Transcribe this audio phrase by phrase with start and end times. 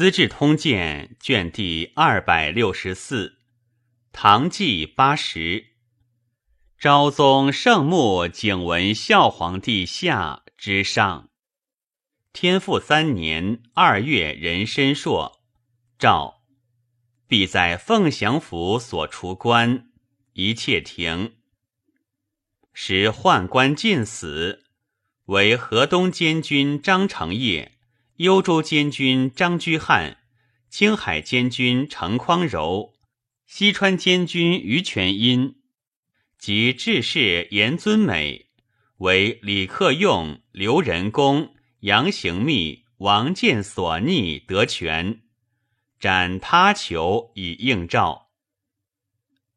[0.00, 3.36] 资治通鉴》卷第二百六十四，
[4.12, 5.74] 唐纪八十。
[6.78, 11.28] 昭宗圣穆景文孝皇帝下之上。
[12.32, 15.42] 天复三年二月壬申朔，
[15.98, 16.44] 诏
[17.26, 19.90] 必在凤翔府所除官，
[20.32, 21.34] 一切停。
[22.72, 24.64] 时宦官尽死，
[25.26, 27.76] 为河东监军张承业。
[28.20, 30.18] 幽州监军张居翰、
[30.68, 32.92] 青海监军程匡柔、
[33.46, 35.62] 西川监军于全因
[36.38, 38.50] 及致仕严尊美，
[38.98, 45.22] 为李克用、刘仁恭、杨行密、王建所逆得权，
[45.98, 48.28] 斩他囚以应诏。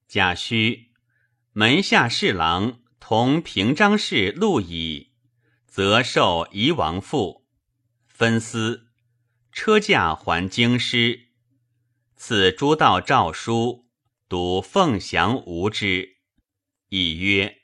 [0.08, 0.86] 贾诩
[1.52, 5.12] 门下侍郎同平章事陆乙，
[5.68, 7.43] 则受夷王父。
[8.24, 8.88] 分司
[9.52, 11.28] 车驾还京师，
[12.16, 13.90] 赐诸道诏书，
[14.30, 16.20] 读凤翔无之。
[16.88, 17.58] 以曰：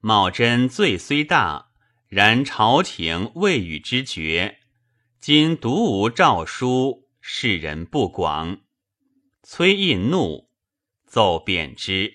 [0.00, 1.68] 茂贞罪虽大，
[2.08, 4.58] 然朝廷未与之决。
[5.20, 8.62] 今独无诏书，世人不广。
[9.44, 10.50] 崔胤怒，
[11.06, 12.14] 奏贬之。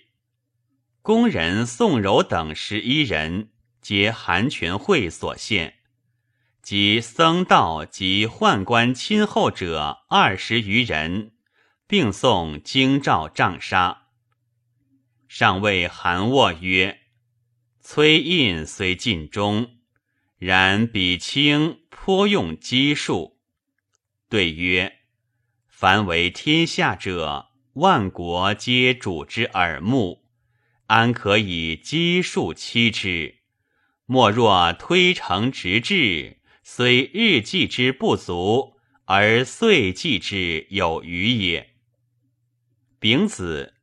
[1.02, 5.80] 宫人宋柔等十一人，皆韩全会所献。
[6.64, 11.34] 及僧道及宦官亲厚者二十余人，
[11.88, 14.04] 并送京兆杖杀。
[15.28, 17.02] 上谓韩沃曰
[17.84, 19.80] ：“崔胤虽尽忠，
[20.38, 23.42] 然比卿颇用机术。”
[24.30, 25.00] 对曰
[25.68, 30.24] ：“凡为天下者，万国皆主之耳目，
[30.86, 33.40] 安可以机术欺之？
[34.06, 41.76] 莫若推诚直至。”虽日计之不足，而岁计之有余也。
[43.00, 43.74] 丙子，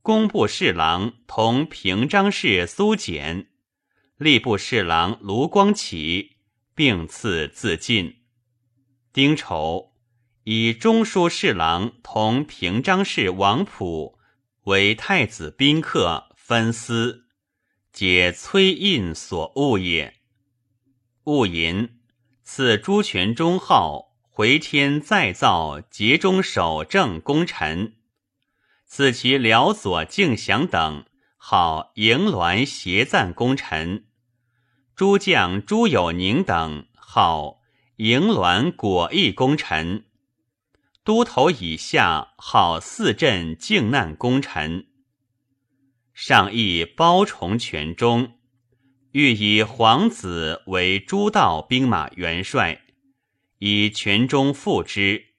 [0.00, 3.48] 工部侍郎同平章事苏简、
[4.16, 6.36] 吏部侍郎卢光启
[6.76, 8.18] 并赐自尽。
[9.12, 9.92] 丁丑，
[10.44, 14.16] 以中书侍郎同平章事王溥
[14.62, 17.26] 为太子宾客分司，
[17.92, 20.14] 皆崔胤所恶也。
[21.24, 21.99] 戊寅。
[22.52, 27.94] 赐朱全忠号回天再造节中守正功臣，
[28.86, 31.04] 赐其辽左敬祥等
[31.36, 34.06] 号迎銮协赞功臣，
[34.96, 37.60] 诸将朱有宁等号
[37.98, 40.06] 迎銮果毅功臣，
[41.04, 44.88] 都头以下号四镇靖难功臣。
[46.12, 48.39] 上议包崇全忠。
[49.12, 52.80] 欲以皇子为诸道兵马元帅，
[53.58, 55.34] 以权中复之。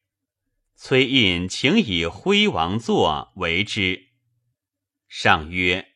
[0.76, 4.10] 崔胤请以徽王座为之。
[5.08, 5.94] 上曰：“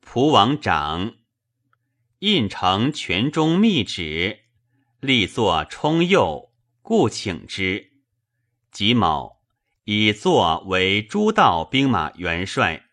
[0.00, 1.16] 蒲王长。”
[2.20, 4.44] 胤承权中密旨，
[5.00, 7.92] 立作充右，故请之。
[8.70, 9.42] 己卯，
[9.84, 12.86] 以座为诸道兵马元帅。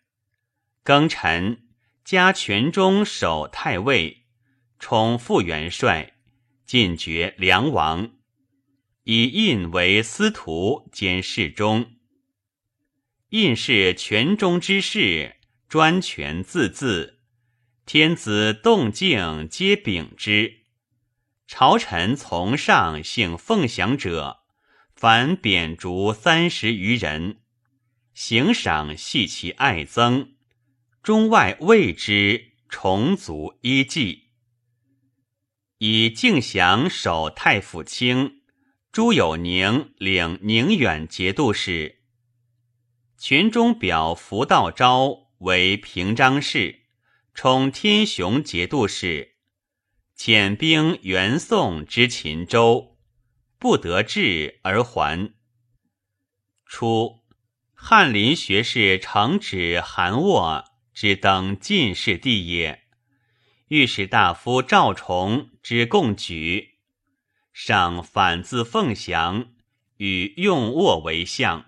[0.84, 1.69] 庚辰。
[2.10, 4.24] 加权中守太尉，
[4.80, 6.14] 充副元帅，
[6.66, 8.10] 进爵梁王，
[9.04, 11.92] 以印为司徒兼侍中。
[13.28, 15.36] 印是权中之事，
[15.68, 17.14] 专权自恣，
[17.86, 20.64] 天子动静皆秉之。
[21.46, 24.40] 朝臣从上幸奉享者，
[24.96, 27.38] 凡贬逐三十余人，
[28.12, 30.39] 行赏系其爱憎。
[31.02, 34.32] 中外谓之重足一计，
[35.78, 38.42] 以敬祥守太府卿，
[38.92, 42.00] 朱有宁领宁远节度使。
[43.16, 46.80] 群中表福道昭为平章事，
[47.32, 49.36] 充天雄节度使，
[50.14, 52.98] 遣兵援宋之秦州，
[53.58, 55.32] 不得志而还。
[56.66, 57.22] 初，
[57.72, 60.69] 翰林学士承旨韩沃。
[60.92, 62.82] 只登进士第也。
[63.68, 66.78] 御史大夫赵崇之共举，
[67.52, 69.52] 上反自凤翔，
[69.98, 71.64] 与用沃为相。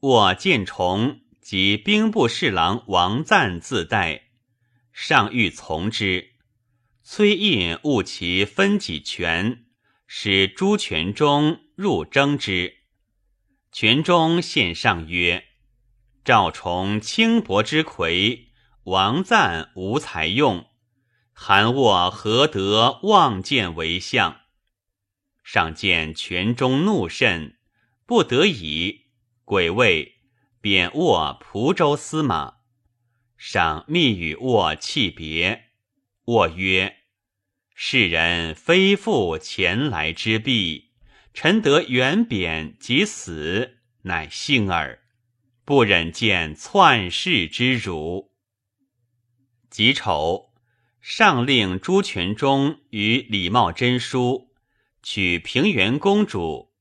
[0.00, 4.28] 沃见崇及兵部侍郎王赞自代，
[4.92, 6.32] 上欲从之。
[7.02, 9.64] 崔胤误其分己权，
[10.06, 12.76] 使朱全忠入征之。
[13.72, 15.49] 全忠献上曰。
[16.22, 18.48] 赵崇轻薄之魁，
[18.84, 20.66] 王赞无才用，
[21.32, 24.40] 韩沃何得望见为相？
[25.42, 27.56] 上见权中怒甚，
[28.04, 29.06] 不得已，
[29.46, 30.20] 鬼位
[30.60, 32.58] 贬握蒲州司马。
[33.38, 35.70] 上密与握泣别，
[36.26, 36.98] 握曰
[37.74, 40.90] ：“世人非复前来之弊，
[41.32, 44.99] 臣得远贬即死，乃幸耳。
[45.70, 48.32] 不忍见篡世之辱。”
[49.70, 50.52] 己丑，
[51.00, 54.52] 上令朱全忠与李茂贞书，
[55.00, 56.72] 取平原公主。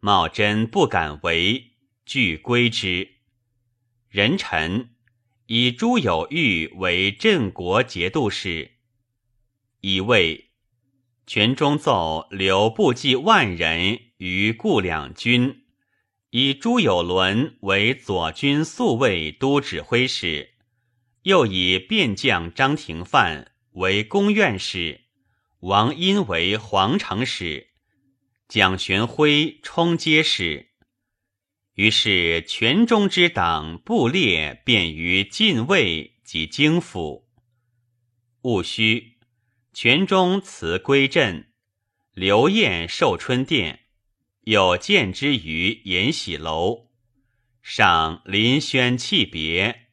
[0.00, 1.72] 茂贞不敢为，
[2.06, 3.16] 拒归之。
[4.08, 4.94] 人臣。
[5.44, 8.78] 以朱有玉为镇国节度使，
[9.82, 10.52] 以为
[11.26, 15.63] 权中奏留部骑万人于固两军，
[16.36, 20.54] 以朱有伦为左军宿卫都指挥使，
[21.22, 25.02] 又以便将张廷范为宫院使，
[25.60, 27.68] 王殷为皇城使，
[28.48, 30.70] 蒋玄辉充街使。
[31.74, 37.28] 于是，全中之党部列便于晋卫及京府。
[38.40, 39.18] 戊戌，
[39.72, 41.52] 全中辞归镇，
[42.12, 43.83] 刘晏寿春殿，
[44.44, 46.88] 有见之于延禧楼。
[47.62, 49.88] 上临轩泣别，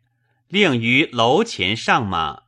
[0.47, 2.43] 令于楼前上马。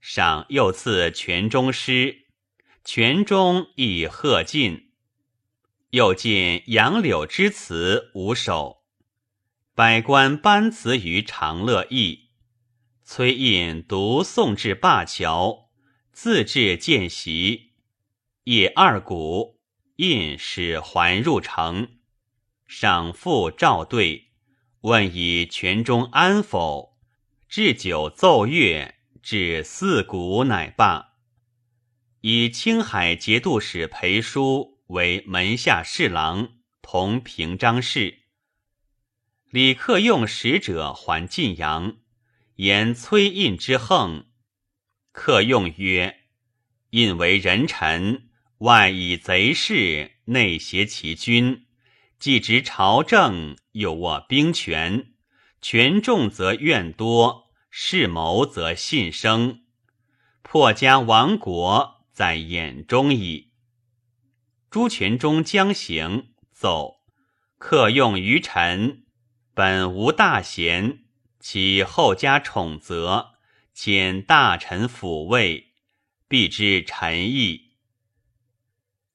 [0.00, 2.26] 上又赐全中诗，
[2.84, 4.92] 全中亦贺进。
[5.90, 8.84] 又见杨柳之词五首，
[9.74, 12.30] 百官班词于长乐驿。
[13.04, 15.70] 崔胤独送至灞桥，
[16.10, 17.74] 自至见席。
[18.44, 19.53] 夜二鼓，
[19.96, 21.98] 胤使还入城，
[22.66, 24.32] 赏复召对，
[24.80, 26.98] 问以泉中安否？
[27.48, 31.14] 置酒奏乐，至四鼓，乃罢。
[32.22, 34.74] 以青海节度使裴叔。
[34.88, 38.24] 为门下侍郎，同平章事。
[39.50, 41.96] 李克用使者还晋阳，
[42.56, 44.26] 言崔胤之横。
[45.10, 46.26] 克用曰
[46.90, 48.28] ：“胤为人臣，
[48.64, 51.66] 外以贼势，内挟其君，
[52.18, 55.12] 既执朝政，又握兵权，
[55.60, 59.64] 权重则怨多，事谋则信生，
[60.40, 63.50] 破家亡国，在眼中矣。”
[64.72, 67.02] 朱全忠将行，奏
[67.58, 69.04] 客用于臣，
[69.52, 71.00] 本无大贤，
[71.38, 73.34] 其后加宠责，
[73.76, 75.74] 遣大臣抚慰，
[76.26, 77.63] 必知臣意。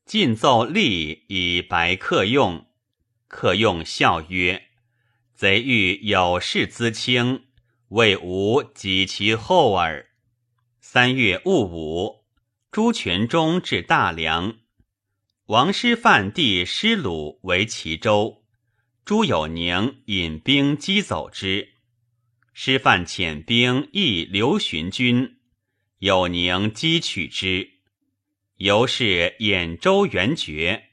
[0.09, 2.65] 进奏吏以白客用，
[3.27, 4.69] 客用笑曰
[5.37, 7.43] ：“贼欲有事资轻，
[7.89, 10.09] 为吾及其后耳。”
[10.81, 12.25] 三月戊午，
[12.71, 14.57] 朱全忠至大梁。
[15.45, 18.43] 王师范弟师鲁为齐州，
[19.05, 21.73] 朱有宁引兵击走之。
[22.51, 25.37] 师范遣兵诣刘询军，
[25.99, 27.78] 有宁击取之。
[28.59, 30.89] 由是兖州元绝，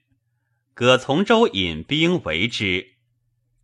[0.72, 2.94] 葛从周引兵围之。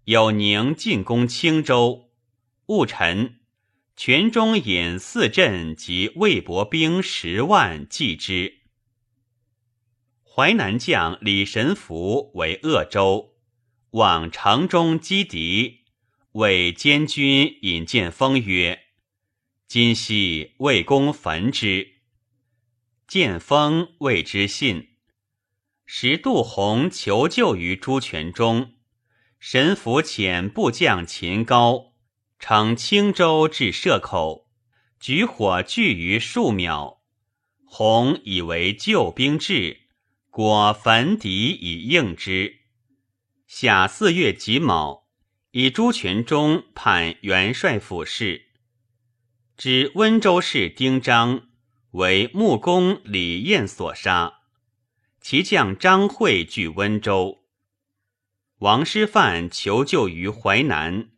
[0.06, 2.10] 有宁进攻青州，
[2.66, 3.36] 戊辰，
[3.94, 8.62] 全中引四镇及魏博兵十万继之。
[10.24, 13.36] 淮南将李神福为鄂州，
[13.90, 15.82] 往城中击敌，
[16.32, 18.80] 为监军引见封曰
[19.68, 21.90] ：“今夕魏公焚之。”
[23.12, 24.92] 见风谓之信。
[25.84, 28.72] 时杜洪求救于朱全忠，
[29.38, 31.92] 神福遣部将秦高
[32.38, 34.48] 乘青州至社口，
[34.98, 37.02] 举火炬于数秒。
[37.66, 39.82] 洪以为救兵至。
[40.30, 42.60] 果焚敌以应之。
[43.46, 45.06] 夏四月己卯，
[45.50, 48.46] 以朱全忠判元帅府事。
[49.58, 51.50] 知温州市丁章
[51.92, 54.40] 为穆公李彦所杀，
[55.20, 57.44] 其将张惠据温州。
[58.60, 61.10] 王师范求救于淮南，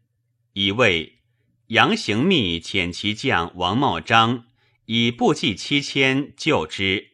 [0.55, 1.21] 以为
[1.69, 4.47] 杨行密遣其将王茂章
[4.87, 7.11] 以部骑七千救之。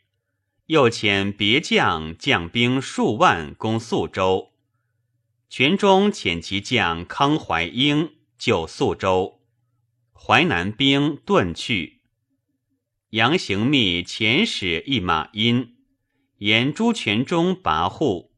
[0.67, 4.53] 又遣别将将兵数万攻宿州，
[5.51, 9.43] 全中遣其将康怀英救宿州，
[10.15, 12.00] 淮南兵遁去。
[13.11, 15.75] 杨行密遣使一马殷，
[16.39, 18.31] 言朱全忠跋扈，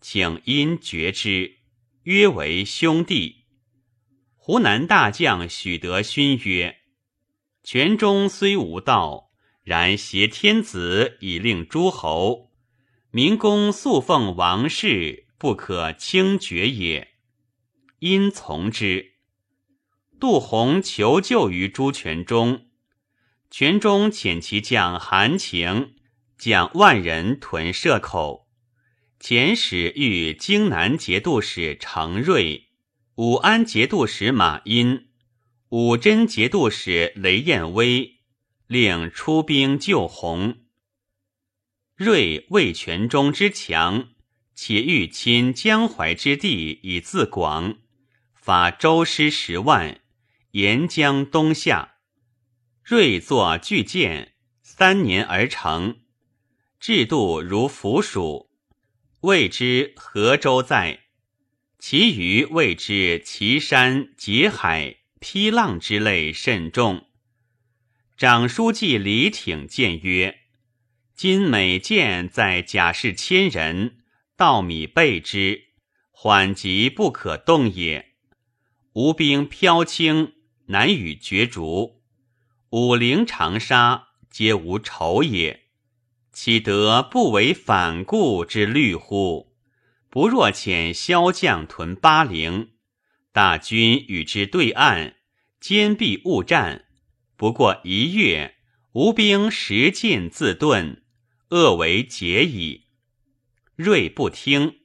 [0.00, 1.58] 请殷绝之，
[2.04, 3.44] 约为兄弟。
[4.36, 6.76] 湖南大将许德勋曰
[7.62, 9.30] ：“全忠虽无道。”
[9.64, 12.50] 然挟天子以令诸侯，
[13.10, 17.14] 民公素奉王室，不可轻绝也。
[18.00, 19.12] 因从之。
[20.20, 22.66] 杜洪求救于朱全忠，
[23.56, 25.94] 全忠遣其将韩情
[26.36, 28.48] 将万人屯射口。
[29.20, 32.70] 遣使谕荆南节度使程瑞、
[33.14, 35.06] 武安节度使马殷、
[35.68, 38.16] 武真节度使雷彦威，
[38.66, 40.56] 令出兵救洪。
[41.94, 44.08] 瑞为全忠之强，
[44.56, 47.76] 且欲侵江淮之地以自广，
[48.34, 50.00] 发周师十万，
[50.50, 51.93] 沿江东下。
[52.86, 56.00] 锐作巨舰，三年而成，
[56.78, 58.50] 制度如腐蜀。
[59.22, 61.04] 谓之河州在，
[61.78, 67.06] 其余谓之岐山、劫海、劈浪之类甚重。
[68.18, 70.40] 长书记李挺谏曰
[71.16, 74.00] ：“今每舰在甲士千人，
[74.36, 75.68] 稻米备之，
[76.10, 78.12] 缓急不可动也。
[78.92, 80.34] 吴兵飘轻，
[80.66, 82.03] 难与角逐。
[82.74, 85.60] 武陵、长沙皆无仇也。”
[86.34, 89.54] 岂得不为反顾之虑乎？
[90.10, 92.70] 不若遣骁将屯巴陵，
[93.30, 95.14] 大军与之对岸，
[95.60, 96.86] 坚壁勿战。
[97.36, 98.56] 不过一月，
[98.94, 101.02] 吴兵十进自遁，
[101.50, 102.86] 恶为解矣。
[103.76, 104.80] 睿不听，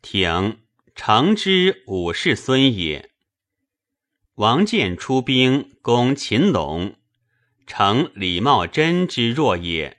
[0.00, 0.60] 挺
[0.94, 3.10] 诚之武士孙也。
[4.36, 6.96] 王建出兵攻秦陇，
[7.66, 9.96] 成李茂贞之弱也。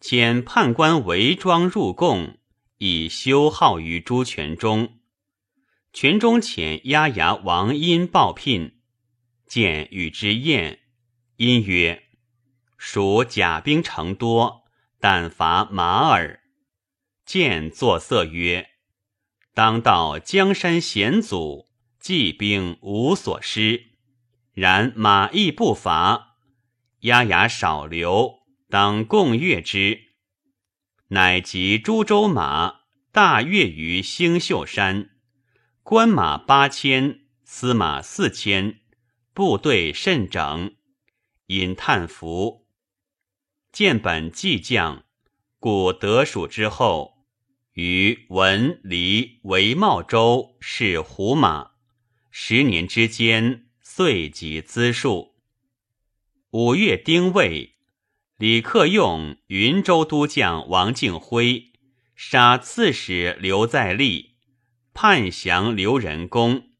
[0.00, 2.38] 遣判官韦庄入贡，
[2.78, 4.98] 以修号于朱全忠。
[5.92, 8.80] 全忠遣押牙王殷报聘，
[9.46, 10.80] 见与之宴。
[11.36, 12.02] 殷曰
[12.76, 14.64] ：“属甲兵成多，
[14.98, 16.40] 但伐马耳。”
[17.24, 18.70] 见作色曰
[19.54, 21.68] ：“当道江山险阻，
[22.02, 23.86] 骑兵无所失。
[24.52, 26.36] 然马亦不乏，
[27.00, 28.42] 押牙少留。”
[28.72, 30.00] 当共阅之，
[31.08, 32.76] 乃集诸州马
[33.10, 35.10] 大阅于星宿山，
[35.82, 38.80] 官马八千，司马四千，
[39.34, 40.74] 部队甚整。
[41.48, 42.66] 引叹服，
[43.70, 45.04] 见本计将，
[45.58, 47.26] 故得蜀之后，
[47.74, 51.71] 于文黎韦茂州是胡马，
[52.34, 55.34] 十年之间，遂及资数。
[56.52, 57.76] 五月丁未。
[58.38, 61.72] 李克用云州都将王敬辉
[62.16, 64.36] 杀刺史刘在立，
[64.94, 66.70] 叛降刘仁恭。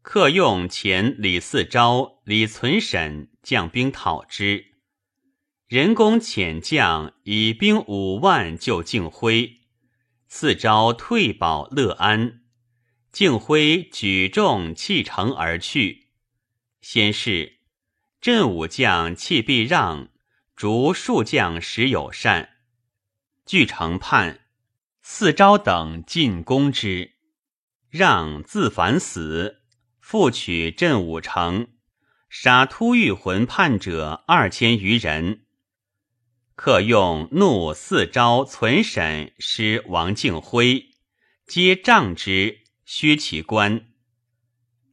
[0.00, 4.64] 克用遣李嗣昭、李存审将兵讨之，
[5.68, 9.60] 仁恭遣将以兵五万救敬辉，
[10.30, 12.41] 嗣昭退保乐安，
[13.12, 16.08] 敬辉举众弃城而去。
[16.80, 17.58] 先是，
[18.20, 20.08] 镇武将弃必让。
[20.54, 22.50] 逐数将时友善，
[23.44, 24.42] 据城叛，
[25.00, 27.14] 四昭等进攻之，
[27.88, 29.62] 让自反死，
[29.98, 31.68] 复取镇武城，
[32.28, 35.46] 杀突遇魂叛者二千余人。
[36.54, 40.90] 客用怒四昭存审师王敬辉，
[41.46, 42.61] 皆杖之，
[42.94, 43.86] 削其官。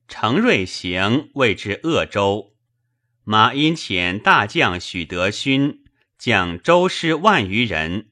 [0.07, 2.55] 程瑞行谓之鄂州。
[3.25, 5.83] 马殷遣大将许德勋
[6.17, 8.11] 将周师万余人，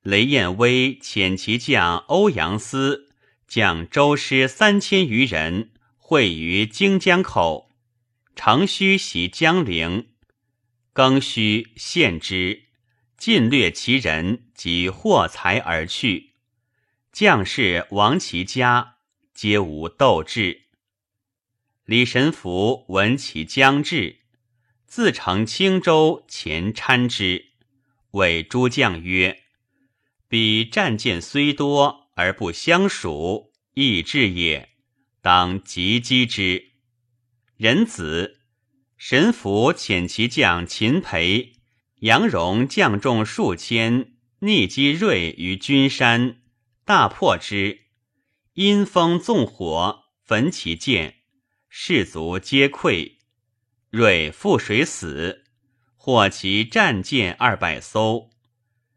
[0.00, 3.12] 雷彦威遣其将欧阳思
[3.46, 7.70] 将周师三千余人会于荆江口，
[8.34, 10.06] 程虚袭江陵，
[10.94, 12.62] 更须献之，
[13.18, 16.25] 尽掠其人及货财而去，
[17.16, 18.96] 将士亡其家，
[19.32, 20.64] 皆无斗志。
[21.86, 24.18] 李神福闻其将至，
[24.86, 27.52] 自乘青州前参之，
[28.10, 29.44] 谓诸将曰
[30.28, 34.68] ：“彼战舰虽多而不相属，亦至也。
[35.22, 36.72] 当急击之。”
[37.56, 38.40] 仁子
[38.98, 41.54] 神福遣其将秦培、
[42.00, 46.42] 杨荣将众数千，逆击锐于君山，
[46.86, 47.80] 大破之，
[48.52, 51.16] 阴风纵火，焚其舰。
[51.68, 53.16] 士卒皆溃，
[53.90, 55.46] 蕊覆水死，
[55.96, 58.30] 获其战舰二百艘。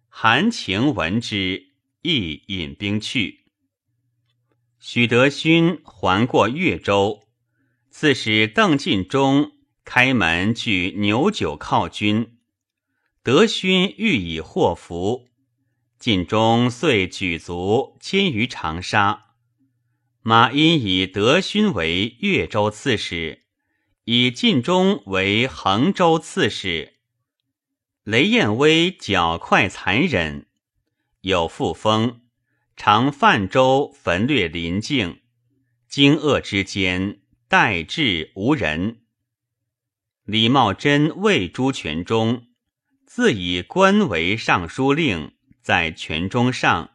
[0.08, 1.72] 韩情闻之，
[2.04, 3.46] 亦引兵去。
[4.78, 7.28] 许德勋还过越州，
[7.90, 9.54] 刺史邓进忠
[9.84, 12.38] 开门拒牛酒犒军，
[13.24, 15.29] 德勋欲以祸福，
[16.00, 19.36] 晋中遂举卒迁于长沙。
[20.22, 23.44] 马殷以德勋为越州刺史，
[24.06, 26.94] 以晋中为衡州刺史。
[28.04, 30.48] 雷彦威狡快残忍，
[31.20, 32.22] 有复风，
[32.78, 35.20] 常泛舟焚掠邻境，
[35.90, 39.02] 惊愕之间，待至无人。
[40.24, 42.48] 李茂贞谓朱全忠，
[43.06, 45.34] 自以官为尚书令，
[45.70, 46.94] 在权中上，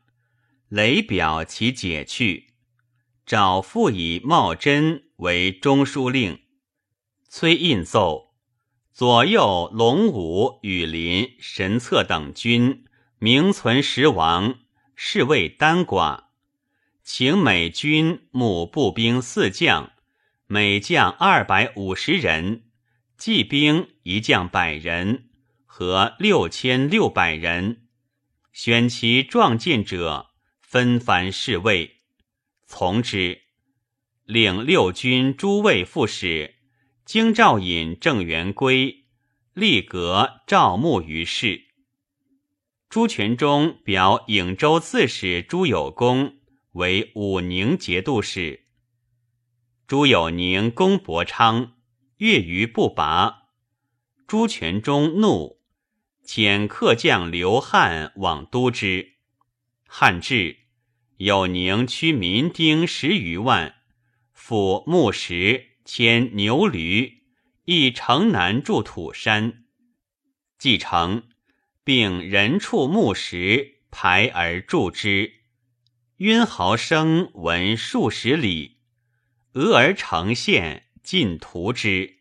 [0.69, 2.54] 雷表其解去，
[3.25, 6.40] 找复以茂贞为中书令，
[7.28, 8.35] 崔印奏。
[8.93, 12.85] 左右龙武、羽林、神策等军
[13.21, 14.57] 名存实亡，
[14.97, 16.25] 是谓单寡。
[17.04, 19.93] 请美军募步兵四将，
[20.49, 22.62] 每将二百五十人；
[23.16, 25.28] 骑兵一将百人，
[25.64, 27.83] 合六千六百人。
[28.54, 30.30] 选其壮健者，
[30.61, 32.02] 分藩侍卫，
[32.66, 33.42] 从之。
[34.26, 36.54] 领六军诸卫副使。
[37.04, 39.06] 京兆尹郑元归
[39.54, 41.62] 立阁赵牧于世。
[42.88, 46.37] 朱全忠表颍州刺史朱有功
[46.75, 48.66] 为武宁节度使。
[49.88, 51.73] 朱有宁攻伯昌，
[52.18, 53.49] 越于不拔。
[54.28, 55.58] 朱全忠怒，
[56.25, 59.14] 遣客将刘汉往都之。
[59.87, 60.59] 汉至，
[61.19, 63.75] 有宁区民丁十余万，
[64.37, 65.75] 抚木石。
[65.87, 67.25] 牵牛驴，
[67.66, 69.64] 亦城南筑土山，
[70.59, 71.25] 继承，
[71.85, 75.31] 并人畜木石排而筑之。
[76.16, 78.78] 晕号声闻数十里，
[79.52, 82.21] 俄而成县，尽屠之。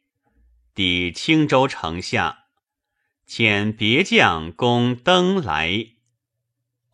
[0.75, 2.42] 抵青州城下，
[3.35, 5.87] 遣别将攻登来。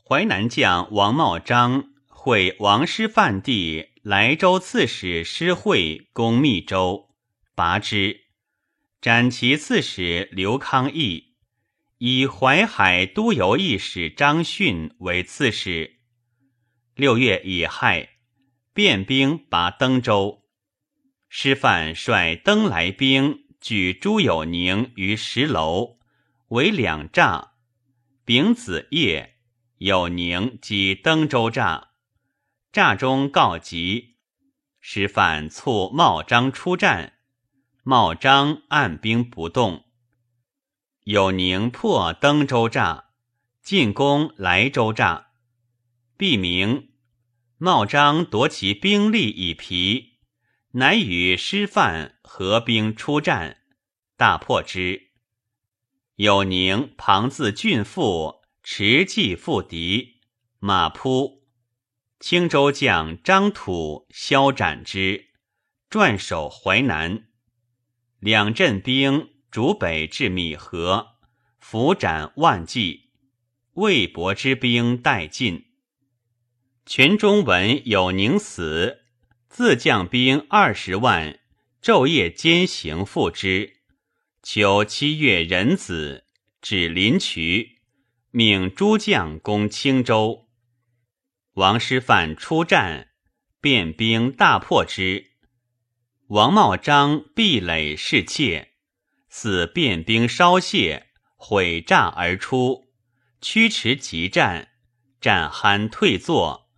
[0.05, 3.89] 淮南将王茂章会王师范地。
[4.03, 7.09] 莱州刺史施惠攻密州，
[7.53, 8.21] 拔之。
[9.01, 11.33] 斩其刺史刘康义，
[11.97, 15.97] 以淮海都邮驿使张逊为刺史。
[16.95, 18.11] 六月乙亥，
[18.73, 20.43] 变兵拔登州。
[21.27, 25.98] 师范率登莱兵举朱有宁于石楼，
[26.49, 27.53] 为两诈。
[28.25, 29.37] 丙子夜，
[29.77, 31.89] 有宁即登州诈。
[32.71, 34.17] 诈中告急，
[34.79, 37.13] 师范促茂章出战，
[37.83, 39.85] 茂章按兵不动。
[41.05, 43.05] 有宁破登州诈，
[43.63, 45.27] 进攻莱州诈。
[46.17, 46.89] 毕明，
[47.57, 50.19] 茂章夺其兵力以疲，
[50.71, 53.57] 乃与师范合兵出战，
[54.17, 55.08] 大破之。
[56.19, 60.19] 有宁庞自郡父持骑赴敌，
[60.59, 61.45] 马扑。
[62.19, 65.27] 青州将张土削斩之，
[65.89, 67.29] 转守淮南。
[68.19, 71.11] 两镇兵逐北至米河，
[71.57, 73.11] 伏斩万计。
[73.75, 75.67] 魏博之兵殆尽。
[76.85, 79.03] 全中闻有宁死，
[79.47, 81.39] 自将兵二十万，
[81.81, 83.78] 昼夜兼行赴之。
[84.41, 86.25] 求七月壬子，
[86.61, 87.79] 指临渠，
[88.31, 90.47] 命诸将攻青州。
[91.55, 93.09] 王师范出战，
[93.59, 95.31] 变兵大破之。
[96.27, 98.73] 王茂章壁垒侍妾，
[99.29, 102.93] 似变兵稍懈，毁栅而出，
[103.41, 104.69] 驱驰急战，
[105.19, 106.69] 战酣退坐，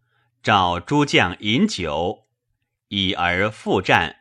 [0.42, 2.28] 召诸将饮酒，
[2.88, 4.21] 已而复战。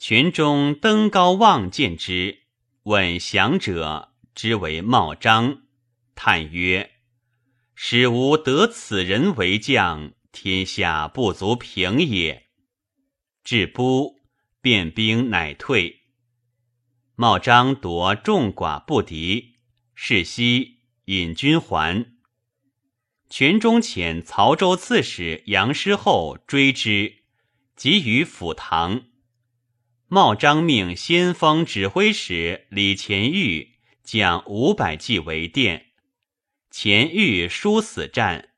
[0.00, 2.44] 群中登高望见之，
[2.84, 5.64] 问降者，之为茂章，
[6.14, 6.92] 叹曰。
[7.74, 12.46] 使吾得此人为将，天下不足平也。
[13.44, 14.16] 至不，
[14.62, 16.00] 变兵乃退。
[17.14, 19.56] 茂章夺众寡不敌，
[19.94, 22.06] 是夕引军还。
[23.28, 27.16] 群中遣曹州刺史杨师厚追之，
[27.76, 29.02] 急于府堂。
[30.12, 35.92] 茂章命先锋指挥使李乾玉将五百骑为殿。
[36.68, 38.48] 前欲殊死战，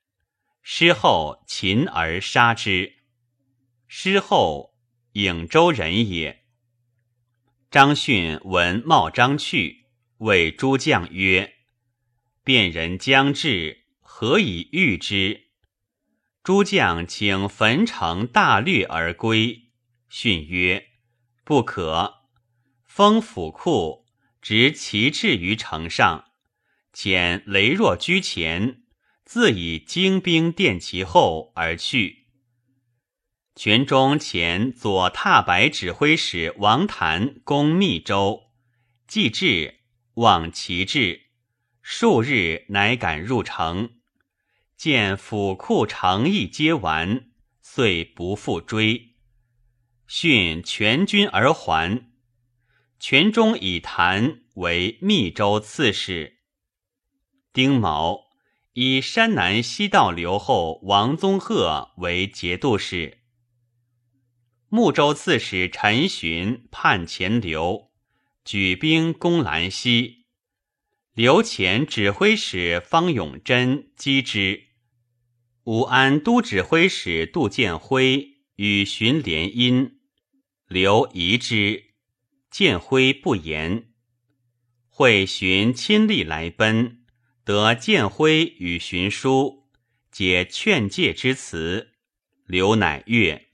[0.63, 2.95] 师后擒而杀之。
[3.87, 4.79] 师后
[5.13, 6.47] 颍州人也。
[7.71, 9.85] 张逊闻茂章去，
[10.17, 11.53] 谓诸将曰
[12.43, 15.49] ：“便人将至，何以御之？”
[16.43, 19.65] 诸将请焚城大掠而归。
[20.09, 20.89] 逊曰
[21.53, 22.23] ：“不可。”
[22.89, 24.07] 封府库，
[24.41, 26.31] 执旗帜于城上。
[26.95, 28.85] 遣雷若居前，
[29.27, 32.29] 自以精兵垫其后而去。
[33.55, 38.45] 全中前左踏白指挥使王谭攻密州，
[39.07, 39.81] 既至，
[40.15, 41.27] 望其至，
[41.83, 43.91] 数日乃敢入城。
[44.75, 47.27] 见府库城邑皆完，
[47.61, 49.12] 遂不复追。
[50.15, 52.11] 训全军而还。
[53.01, 56.41] 全中以谭为密州刺史。
[57.51, 58.27] 丁卯，
[58.75, 63.23] 以山南西道留后王宗鹤为节度使。
[64.69, 67.91] 睦州刺史陈寻叛前刘，
[68.45, 70.27] 举兵攻兰溪。
[71.15, 74.65] 刘前指挥使方永贞击之。
[75.65, 80.02] 武安都指挥使杜建辉与荀联姻，
[80.73, 81.91] 刘疑之，
[82.51, 83.93] 建辉不言。
[84.89, 87.05] 会寻亲历来奔，
[87.45, 89.69] 得建辉与寻书，
[90.11, 91.91] 解劝诫之词。
[92.47, 93.49] 刘乃悦。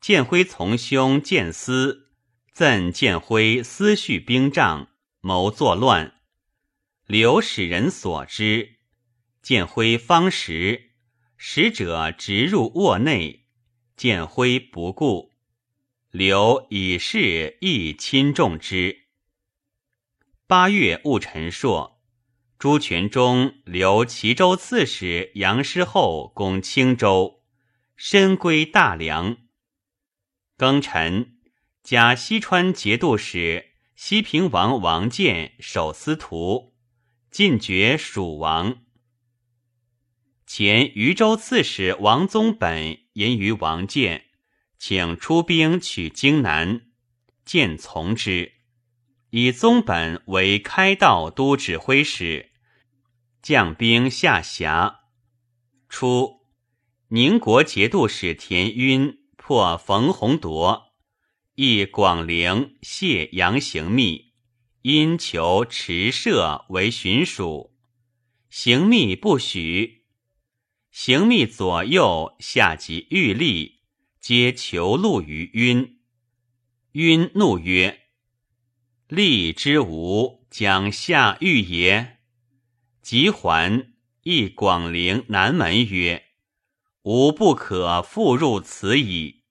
[0.00, 2.12] 建辉从兄建思，
[2.52, 6.20] 赠建辉思绪兵仗，谋作乱。
[7.08, 8.76] 刘使人所知，
[9.42, 10.92] 建辉方时，
[11.36, 13.46] 使者直入卧内，
[13.96, 15.31] 建辉不顾。
[16.12, 19.06] 刘以事亦亲重之。
[20.46, 22.02] 八月戊辰朔，
[22.58, 27.42] 朱全忠留齐州刺史杨师厚攻青州，
[27.96, 29.38] 身归大梁。
[30.58, 31.38] 庚辰，
[31.82, 36.74] 加西川节度使西平王王建守司徒，
[37.30, 38.82] 进爵蜀王。
[40.46, 44.26] 前渝州刺史王宗本言于王建，
[44.84, 46.88] 请出兵取荆南，
[47.44, 48.54] 见从之，
[49.30, 52.50] 以宗本为开道都指挥使，
[53.40, 55.02] 将兵下辖。
[55.88, 56.40] 初，
[57.10, 59.20] 宁国节度使田晕。
[59.36, 60.92] 破冯弘铎，
[61.54, 64.32] 亦广陵谢杨行密，
[64.82, 67.72] 因求持射为巡属，
[68.50, 70.06] 行密不许。
[70.90, 73.81] 行密左右下级御吏，
[74.22, 75.98] 皆求戮于晕。
[76.92, 78.02] 晕怒曰
[79.10, 82.18] ：“利之无将下狱也。”
[83.02, 86.22] 即还，亦广陵南门曰。
[87.02, 89.42] 吾不可复入此矣。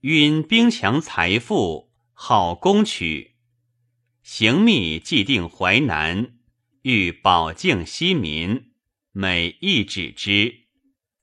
[0.00, 3.36] 晕兵强财富，好攻取。
[4.24, 6.36] 行密既定淮南，
[6.82, 8.72] 欲保境西民，
[9.12, 10.64] 每一指之，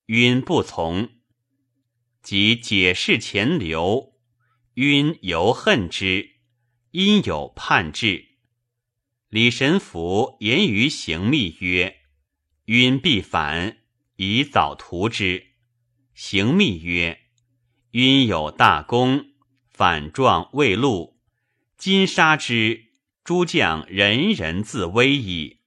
[0.06, 1.10] 晕不从。
[2.26, 4.16] 即解释前流，
[4.74, 6.32] 晕犹恨之，
[6.90, 8.30] 因有叛志。
[9.30, 11.98] 李神福言于行密曰
[12.66, 13.78] ：“晕必反。”
[14.18, 15.50] 以早图之。
[16.16, 17.20] 行密曰
[17.94, 19.28] ：“晕有大功，
[19.70, 21.20] 反状未露。
[21.78, 22.86] 今杀之，
[23.24, 25.60] 诸将人人自危矣。”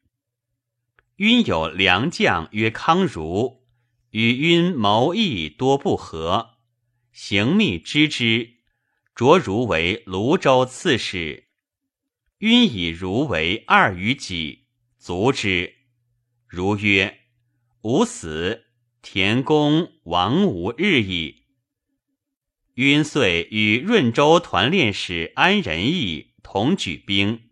[1.19, 3.68] 晕有良将曰康如，
[4.11, 6.59] 与晕谋议多不和。
[7.13, 8.55] 行密知之，
[9.15, 11.49] 擢如为泸州刺史。
[12.39, 14.67] 晕以如为二于己，
[14.99, 15.75] 卒之。
[16.47, 17.21] 如曰。
[17.83, 18.65] 吾死，
[19.03, 21.45] 田公亡无日矣。
[22.75, 27.49] 晕遂与润州团练使安仁义同举兵，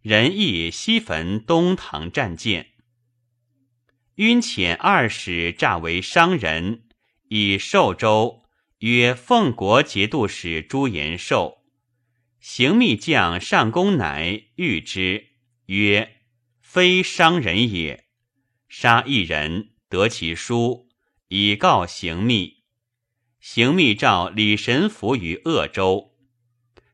[0.00, 2.71] 仁义西焚东堂战舰。
[4.16, 6.82] 晕遣二使诈为商人，
[7.28, 8.42] 以寿州
[8.80, 11.62] 曰奉国节度使朱延寿。
[12.38, 15.28] 行密将上公乃遇之，
[15.66, 16.16] 曰
[16.60, 18.04] ：“非商人也。”
[18.68, 20.88] 杀一人，得其书，
[21.28, 22.64] 以告行密。
[23.40, 26.14] 行密召李神福于鄂州，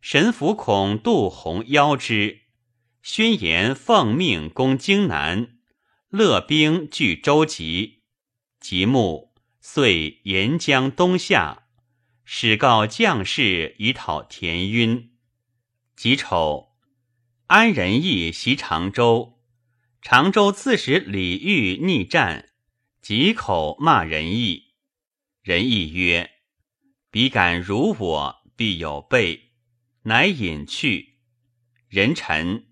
[0.01, 2.43] 神福恐杜洪邀之，
[3.03, 5.58] 宣言奉命攻荆南，
[6.11, 8.05] 乐兵据州籍。
[8.61, 11.68] 即暮，遂沿江东下，
[12.25, 15.12] 使告将士以讨田晕。
[15.94, 16.71] 己丑，
[17.49, 19.38] 安仁义袭常州。
[20.01, 22.49] 常州刺史李煜逆战，
[23.03, 24.73] 几口骂仁义。
[25.42, 26.31] 仁义曰
[27.11, 29.51] ：“彼敢辱我，必有备。”
[30.05, 31.18] 乃隐去。
[31.88, 32.68] 人臣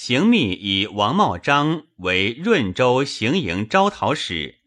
[0.00, 4.60] 行密以王茂章为润州行营招讨使，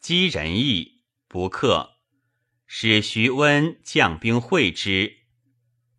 [0.00, 1.98] 击仁义不克，
[2.66, 5.18] 使徐温将兵会之。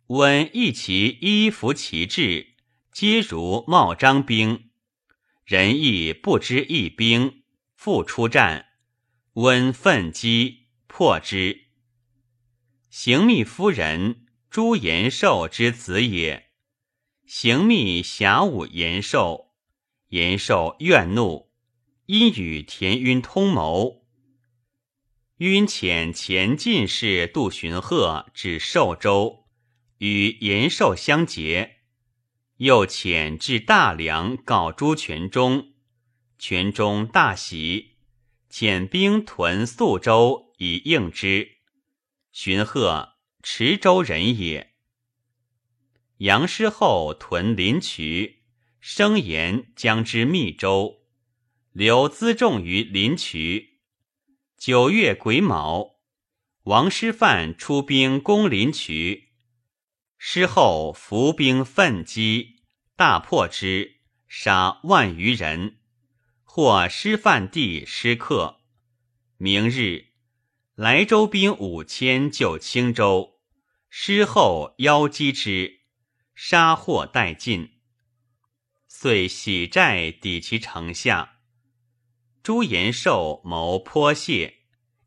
[0.08, 2.56] 温亦其衣服旗帜，
[2.90, 4.70] 皆如茂章兵。
[5.44, 7.44] 仁义不知一兵，
[7.76, 8.70] 复出战，
[9.34, 11.66] 温奋击，破之。
[12.90, 16.49] 行密夫人朱延寿之子也。
[17.32, 19.52] 行密侠武延寿，
[20.08, 21.48] 延寿怨怒，
[22.06, 24.04] 因与田晕通谋。
[25.36, 29.44] 晕遣前进士杜荀鹤至寿州，
[29.98, 31.76] 与延寿相结。
[32.56, 35.74] 又遣至大梁告朱全忠，
[36.36, 37.92] 全忠大喜，
[38.50, 41.58] 遣兵屯宿州以应之。
[42.32, 44.69] 荀鹤池州人也。
[46.20, 48.42] 杨师厚屯临渠，
[48.78, 51.06] 声言将之密州，
[51.72, 53.80] 留辎重于临渠。
[54.58, 55.98] 九月癸卯，
[56.64, 59.30] 王师范出兵攻临渠。
[60.18, 62.64] 师后伏兵奋击，
[62.96, 65.78] 大破之，杀万余人，
[66.44, 68.60] 获师范地师客。
[69.38, 70.08] 明日，
[70.74, 73.40] 莱州兵五千救青州，
[73.88, 75.79] 师后邀击之，
[76.42, 77.68] 杀获殆尽。
[78.88, 81.40] 遂喜寨抵其城下。
[82.42, 84.60] 朱延寿谋颇谢，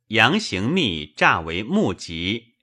[0.10, 2.54] 杨行密诈为目疾，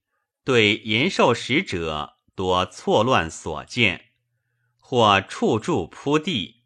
[0.45, 2.19] 对延寿使者。
[2.37, 4.13] 多错乱所见，
[4.79, 6.63] 或处柱铺地，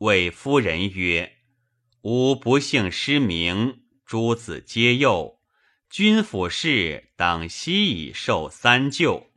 [0.00, 1.38] 谓夫人曰
[2.02, 5.40] ：“吾不幸失明，诸子皆幼，
[5.88, 9.27] 君府事当悉以受三救。”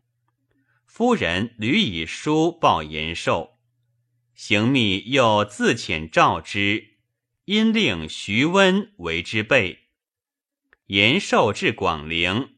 [1.02, 3.58] 夫人屡以书报延寿，
[4.36, 7.00] 行密又自遣召之，
[7.46, 9.88] 因令徐温为之备。
[10.86, 12.54] 延寿至广陵，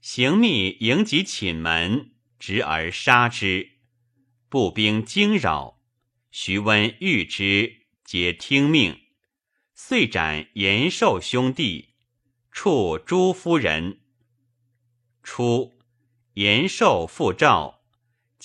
[0.00, 2.14] 行密迎及寝门。
[2.38, 3.72] 执而杀之，
[4.48, 5.82] 步兵惊扰，
[6.30, 8.98] 徐温遇之，皆听命，
[9.74, 11.90] 遂斩延寿兄弟，
[12.50, 14.00] 处朱夫人。
[15.22, 15.74] 初，
[16.32, 17.73] 延寿复召，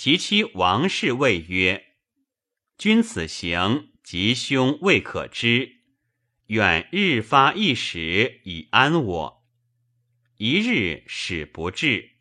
[0.01, 1.88] 其妻王氏谓曰
[2.79, 5.81] ：“君此行，吉凶未可知，
[6.45, 9.45] 愿日发一使以安我。”
[10.39, 12.12] 一日使不至，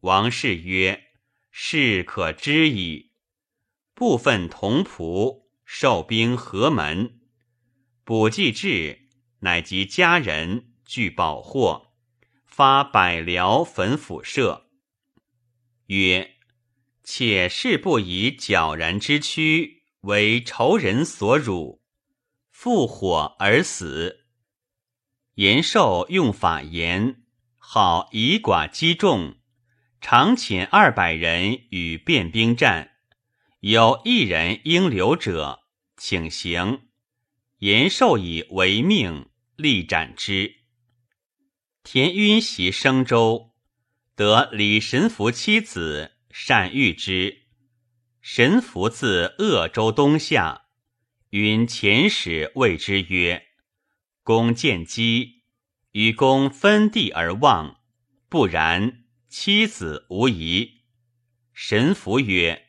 [0.00, 1.04] 王氏曰。
[1.50, 3.12] 事可知矣。
[3.94, 7.18] 部分同仆受兵何门，
[8.04, 11.94] 卜既至，乃及家人俱保获，
[12.44, 14.68] 发百僚焚府舍。
[15.86, 16.31] 曰：
[17.04, 21.82] 且事不以皎然之躯为仇人所辱，
[22.50, 24.26] 复火而死。
[25.34, 27.22] 延寿用法严，
[27.58, 29.36] 好以寡击众。
[30.00, 32.90] 常遣二百人与便兵战，
[33.60, 35.60] 有一人应留者，
[35.96, 36.88] 请行。
[37.58, 40.56] 延寿以为命，力斩之。
[41.84, 43.52] 田晕袭生州，
[44.16, 47.42] 得李神福妻子，善遇之。
[48.20, 50.62] 神福自鄂州东下，
[51.30, 53.44] 云遣使谓之曰
[54.24, 55.42] ：“公见机，
[55.92, 57.76] 与公分地而望，
[58.28, 60.82] 不然。”妻子无疑。
[61.54, 62.66] 神符曰：“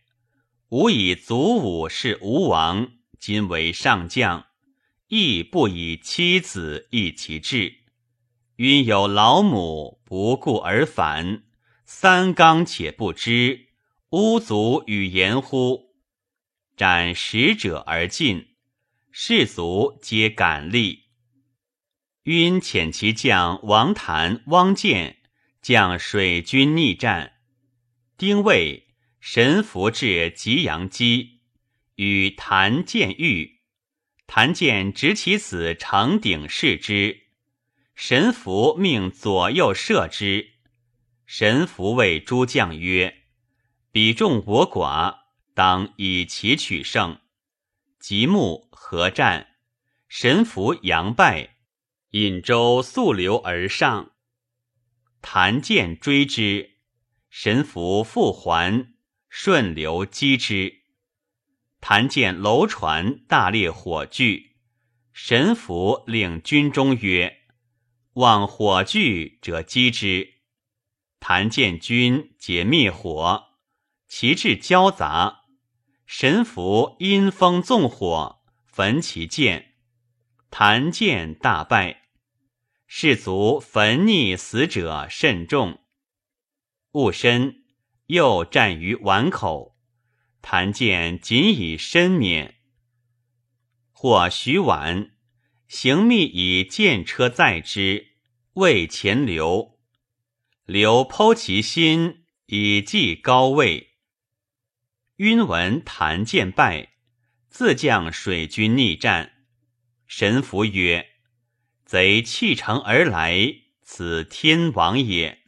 [0.72, 4.46] 吾以祖武是吴王，今为上将，
[5.10, 7.80] 亦不以妻子易其志。
[8.56, 11.44] 晕有老母，不顾而返，
[11.86, 13.68] 三纲且不知，
[14.10, 15.96] 巫族与言乎？
[16.76, 18.56] 斩使者而进，
[19.12, 21.04] 士卒皆敢立。
[22.24, 25.18] 晕遣其将王谭、汪建。”
[25.64, 27.36] 将水军逆战，
[28.18, 28.90] 丁未，
[29.22, 31.40] 神符至吉阳基，
[31.96, 33.62] 与谭建遇。
[34.28, 37.28] 谭建执其子成鼎视之，
[37.96, 40.53] 神符命左右射之。
[41.36, 43.24] 神符谓诸将曰
[43.92, 45.22] ：“彼众我寡，
[45.56, 47.22] 当以其取胜。”
[48.00, 49.48] 吉木合战，
[50.08, 51.56] 神符佯败，
[52.12, 54.12] 引舟溯流而上。
[55.24, 56.78] 谭剑追之，
[57.32, 58.94] 神符复还，
[59.28, 60.84] 顺流击之。
[61.82, 64.52] 谭见楼船大烈火炬，
[65.12, 67.40] 神符令军中曰
[68.14, 70.32] ：“望火炬者击之。”
[71.26, 73.46] 谭见军解灭火，
[74.10, 75.46] 其志交杂，
[76.06, 79.76] 神符因风纵火，焚其剑，
[80.52, 82.10] 谭剑大败。
[82.88, 85.80] 士卒焚溺死者甚众，
[86.92, 87.64] 戊申，
[88.08, 89.78] 又战于宛口，
[90.42, 92.56] 谭见仅以身免。
[93.94, 95.12] 或徐婉，
[95.70, 98.08] 行密以剑车载之，
[98.56, 99.73] 未前流。
[100.66, 103.98] 刘剖其心，以继高位。
[105.18, 106.94] 晕闻谭剑败，
[107.50, 109.34] 自将水军逆战。
[110.08, 111.06] 神符曰
[111.84, 115.40] ：“贼弃城而来，此天亡也。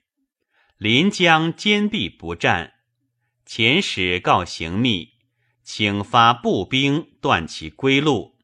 [0.78, 2.73] 临江坚壁不战。
[3.47, 5.13] 遣使告行密，
[5.63, 8.38] 请发步兵断其归路。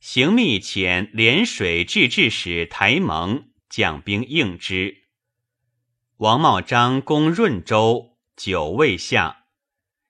[0.00, 5.07] 行密遣涟水制置使台蒙将兵应之。
[6.18, 9.44] 王茂章攻润州，久未下。”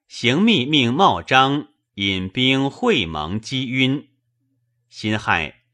[0.09, 4.09] 行密命茂章引兵会盟击晕，
[4.89, 5.65] 辛亥，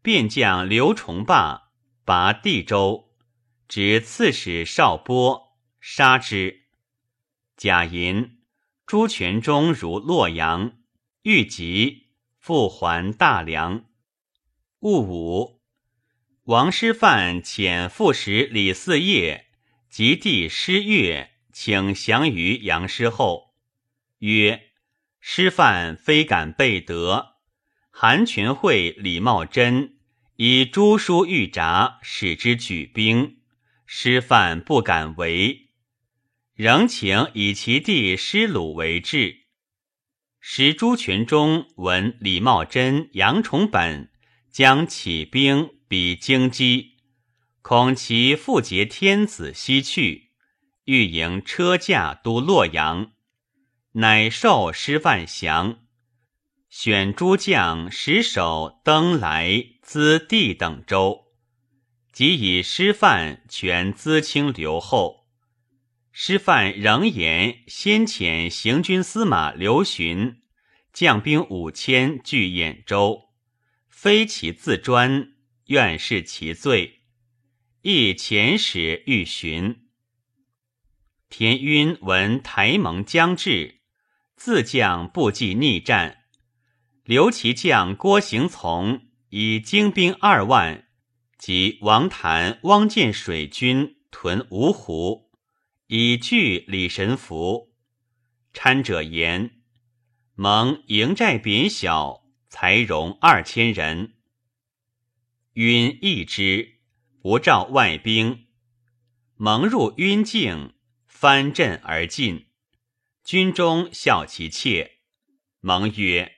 [0.00, 1.72] 便将刘崇霸
[2.04, 3.10] 拔地州，
[3.66, 6.68] 执刺史邵波，杀之。
[7.56, 8.38] 贾银、
[8.86, 10.74] 朱全忠如洛阳，
[11.22, 13.86] 欲急，复还大梁。
[14.78, 15.60] 戊午，
[16.44, 19.43] 王师范遣副使李嗣业
[19.96, 23.54] 及弟师乐，请降于杨师后。
[24.18, 24.72] 曰：
[25.20, 27.36] 师范非敢背德。
[27.92, 29.98] 韩群会李茂贞
[30.34, 33.36] 以朱书玉札，使之举兵，
[33.86, 35.68] 师范不敢为，
[36.54, 39.44] 仍请以其弟师鲁为质。
[40.40, 44.10] 时朱全忠闻李茂贞、杨崇本
[44.50, 46.93] 将起兵比京畿，
[47.66, 50.32] 恐其复结天子西去，
[50.84, 53.12] 欲迎车驾都洛阳。
[53.92, 55.78] 乃授师范降，
[56.68, 61.28] 选诸将使守登莱、资地等州，
[62.12, 65.24] 即以师范全资清留后。
[66.12, 70.42] 师范仍言先遣行军司马刘询
[70.92, 73.30] 将兵五千据兖州，
[73.88, 75.32] 非其自专，
[75.68, 76.93] 愿是其罪，
[77.86, 79.88] 亦遣使欲寻。
[81.28, 83.82] 田晕闻台盟将至。
[84.36, 86.24] 自将部骑逆战，
[87.04, 90.88] 刘其将郭行从以精兵二万
[91.36, 95.30] 及王谭、汪建水军屯芜湖，
[95.86, 97.74] 以拒李神福。
[98.54, 99.62] 参者言：
[100.34, 104.14] 蒙营寨扁小，才容二千人。
[105.52, 106.73] 晕易之，
[107.24, 108.48] 不召外兵。
[109.36, 110.74] 蒙入晕境，
[111.06, 112.48] 翻阵而进。
[113.24, 114.98] 军中笑其妾，
[115.60, 116.32] 蒙曰：“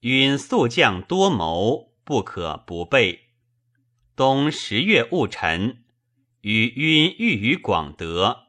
[0.00, 3.30] 允素将多谋，不可不备。”
[4.14, 5.82] 冬十月戊辰，
[6.42, 8.48] 与晕遇于广德。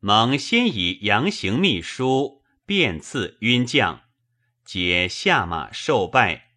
[0.00, 4.02] 蒙先以杨行秘书便赐晕将，
[4.62, 6.50] 皆下马受拜。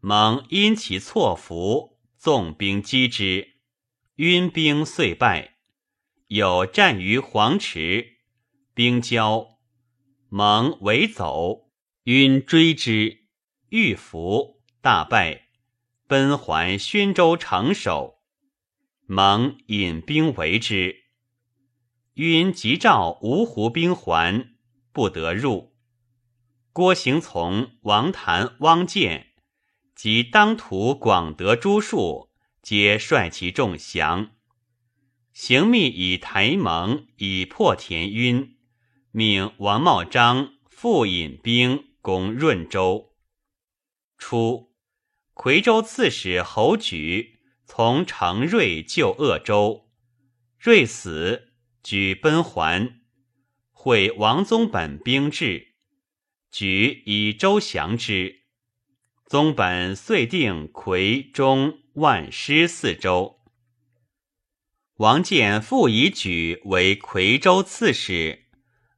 [0.00, 1.95] 蒙因其错服，
[2.26, 3.52] 纵兵击之，
[4.16, 5.58] 晕兵遂败。
[6.26, 8.16] 有战于黄池。
[8.74, 9.60] 兵交，
[10.28, 11.70] 蒙为走，
[12.06, 13.28] 晕追之，
[13.68, 15.42] 遇伏，大败，
[16.08, 18.16] 奔还宣州城守。
[19.06, 21.04] 蒙引兵围之，
[22.14, 24.56] 晕急召芜湖兵还，
[24.92, 25.76] 不得入。
[26.72, 29.28] 郭行从、王谭、汪建
[29.96, 32.30] 及当涂广德诸数，
[32.62, 34.32] 皆率其众降。
[35.32, 38.58] 行密以台盟以破田晕。
[39.10, 43.14] 命王茂章复引兵攻润州。
[44.18, 44.74] 初，
[45.34, 49.88] 夔州刺史侯举从成瑞救鄂州，
[50.58, 53.00] 瑞死，举奔还，
[53.70, 55.74] 会王宗本兵至，
[56.50, 58.45] 举以州降之。
[59.26, 63.40] 宗本遂定夔中万师四州。
[64.98, 68.44] 王建复以举为夔州刺史。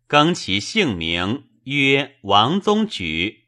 [0.06, 3.44] 更其姓名曰王宗举，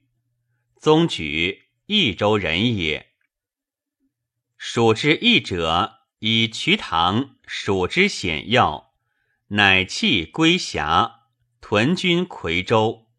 [0.77, 3.13] 宗举益州人也。
[4.59, 8.93] 蜀之义者，以瞿塘蜀之险要，
[9.49, 11.23] 乃弃归峡，
[11.63, 13.10] 屯军夔州。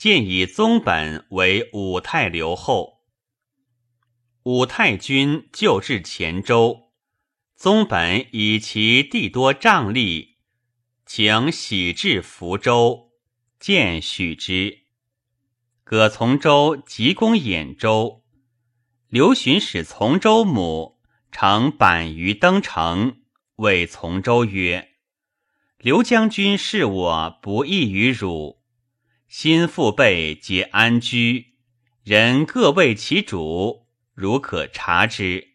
[0.00, 3.02] 建以宗本为武太留后。
[4.44, 6.92] 武太君就至黔州，
[7.54, 10.38] 宗本以其地多瘴疠。
[11.04, 13.10] 请喜至福州，
[13.58, 14.86] 见许之。
[15.84, 18.24] 葛从周急攻兖州，
[19.06, 20.98] 刘询使从周母
[21.30, 23.20] 乘板鱼登城，
[23.56, 24.92] 谓从周曰
[25.76, 28.59] ：“刘将军视我不义于汝，
[29.30, 31.54] 心腹辈皆安居，
[32.02, 35.50] 人各为其主，如可察之。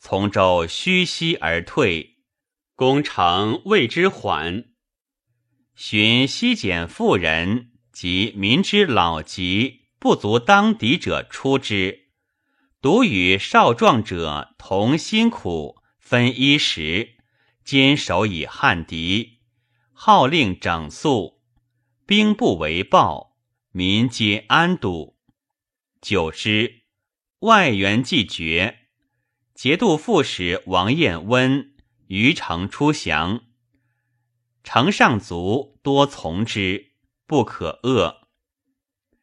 [0.00, 2.16] 从州虚息而退，
[2.74, 4.64] 攻城谓之缓。
[5.76, 12.08] 寻西减妇人及民之老疾不足当敌者出之，
[12.80, 17.14] 独与少壮者同辛苦，分衣食，
[17.64, 19.38] 坚守以汉敌。
[19.92, 21.31] 号令整肃，
[22.14, 23.38] 兵不为暴，
[23.70, 25.16] 民皆安堵。
[26.02, 26.82] 久之，
[27.38, 28.80] 外援既绝，
[29.54, 31.72] 节度副使王彦温
[32.08, 33.44] 于城出降。
[34.62, 36.92] 城上卒多从之，
[37.26, 38.16] 不可遏。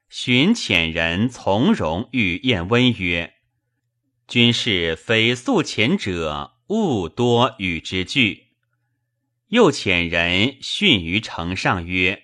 [0.10, 3.36] 寻遣人从容与彦温曰
[4.28, 8.48] ：“军士非速遣者，勿多与之惧。”
[9.50, 12.24] 又遣人训于城上曰：“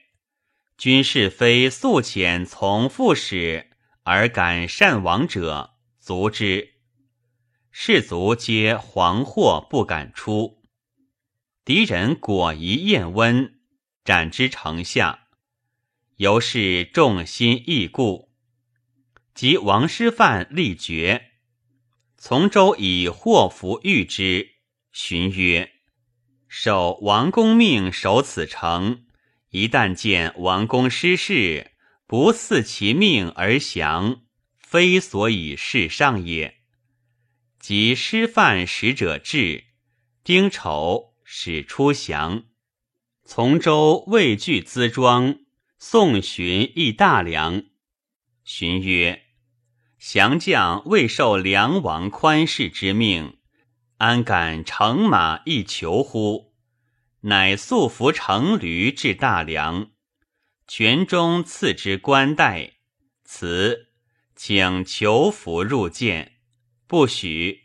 [0.77, 3.71] 军士非素遣从副使
[4.03, 6.75] 而敢善往者，卒之。”
[7.71, 10.63] 士卒皆惶惑，不敢出。
[11.65, 13.59] 敌人果疑燕温，
[14.03, 15.27] 斩之城下。
[16.17, 18.31] 由是众心异故。
[19.33, 21.31] 及王师范力绝，
[22.17, 24.51] 从周以祸福遇之，
[24.93, 25.73] 寻曰
[26.47, 29.05] ：“守王公命守此城，
[29.55, 31.71] 一旦见王公失事，
[32.05, 34.21] 不似其命而降，
[34.57, 36.57] 非所以事上也。”
[37.57, 39.63] 及师范使者至，
[40.23, 41.15] 丁丑。
[41.27, 42.43] 使出降，
[43.23, 45.39] 从州畏惧资庄，
[45.79, 47.63] 送寻一大梁。
[48.43, 49.23] 荀曰
[49.97, 53.37] ：“降将未受梁王宽释之命，
[53.97, 56.44] 安敢乘马亦求乎？”
[57.27, 59.89] 乃素服乘驴至大梁，
[60.67, 62.73] 权中赐之冠带，
[63.23, 63.87] 辞
[64.35, 66.33] 请求服入见，
[66.85, 67.63] 不许。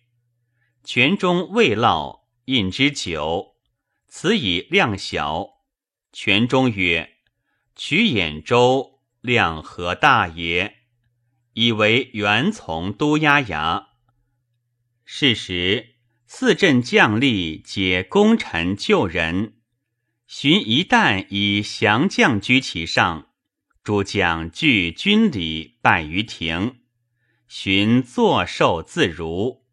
[0.82, 3.56] 权中未落，印之酒。
[4.08, 5.50] 此以量小，
[6.10, 7.18] 权中曰
[7.76, 10.78] ：“取兖州，量何大也？”
[11.52, 13.88] 以为原从都押牙。
[15.04, 15.89] 是时，
[16.32, 19.54] 四镇将吏皆功臣旧人，
[20.28, 23.30] 寻一旦以降将居其上，
[23.82, 26.76] 诸将据军礼拜于庭，
[27.48, 29.64] 寻坐受自如。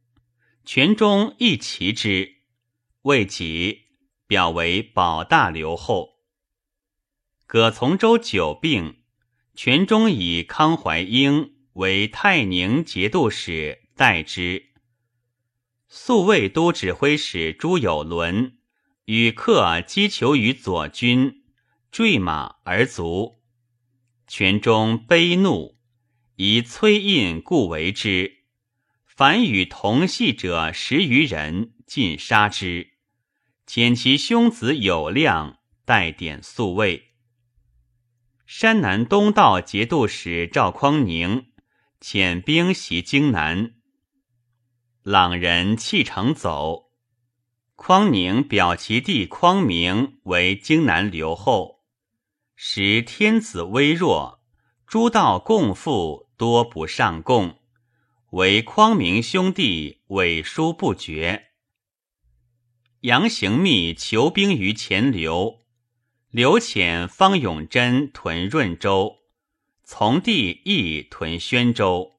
[0.66, 2.38] 权中亦其之，
[3.04, 3.84] 未己。
[4.26, 6.24] 表为保大留后。
[7.46, 9.04] 葛从周久病，
[9.54, 14.67] 权中以康怀英为泰宁节度使代之。
[15.90, 18.58] 宿卫都指挥使朱有伦
[19.06, 21.44] 与客击求于左军，
[21.92, 23.42] 坠马而卒。
[24.28, 25.78] 权中悲怒，
[26.36, 28.44] 以崔胤故为之。
[29.06, 32.90] 凡与同系者十余人，尽杀之。
[33.66, 37.14] 遣其兄子有亮代点宿卫。
[38.46, 41.48] 山南东道节度使赵匡宁
[42.02, 43.74] 遣兵袭荆南，
[45.10, 46.90] 朗人弃城走。
[47.78, 51.86] 匡宁表其弟匡明为荆南留后，
[52.58, 54.42] 时天子微弱，
[54.86, 57.58] 诸道共附多不上贡，
[58.32, 61.52] 为匡明兄弟委书不绝。
[63.00, 65.62] 杨行密求兵于前刘，
[66.30, 69.20] 刘遣方永贞屯润州，
[69.86, 72.17] 从弟亦屯宣州，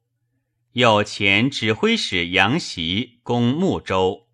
[0.79, 4.29] 又遣指挥使杨袭攻睦州。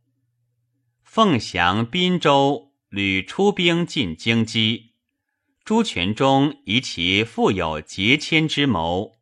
[1.03, 4.90] 凤翔滨州屡出兵进京畿，
[5.64, 9.16] 朱全忠以其富有节谦之谋，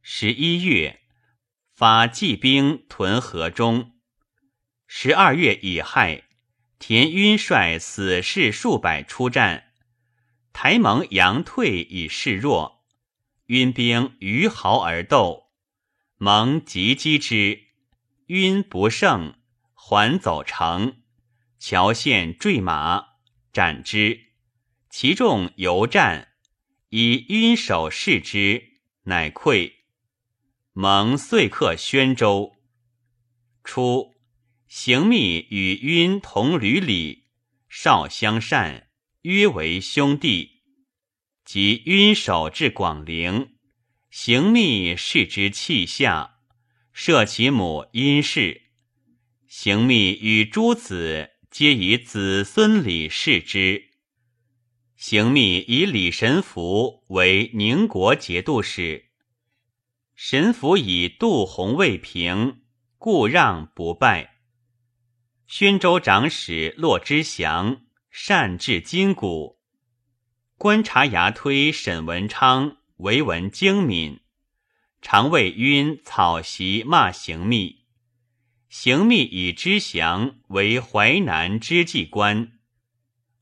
[0.00, 1.00] 十一月
[1.74, 3.94] 发骑兵屯河中，
[4.86, 6.22] 十二月乙亥。
[6.78, 9.72] 田晕率死士数百出战，
[10.52, 12.84] 台蒙佯退以示弱。
[13.46, 15.49] 晕兵于壕而斗，
[16.22, 17.62] 蒙急击之，
[18.26, 19.38] 晕不胜，
[19.72, 21.00] 还走城，
[21.58, 23.02] 桥陷坠马，
[23.54, 24.26] 斩之。
[24.90, 26.28] 其众犹战，
[26.90, 29.72] 以晕手视之，乃溃。
[30.74, 32.54] 蒙遂克宣州。
[33.64, 34.14] 初。
[34.68, 37.30] 行密与晕同旅里，
[37.70, 38.90] 少相善，
[39.22, 40.60] 约为兄弟。
[41.46, 43.54] 及晕守至广陵，
[44.10, 46.40] 行密视之气下，
[46.92, 48.62] 摄其母殷氏。
[49.46, 53.90] 行密与诸子皆以子孙礼视之。
[54.96, 59.10] 行密以李神福为宁国节度使。
[60.16, 62.62] 神符以杜洪未平，
[62.98, 64.38] 故让不拜。
[65.46, 69.60] 宣州长史骆之祥善治金谷，
[70.58, 74.20] 观察牙推沈文昌为文精敏，
[75.00, 77.86] 常为晕草席骂行密。
[78.68, 82.52] 行密以知祥为淮南知计官，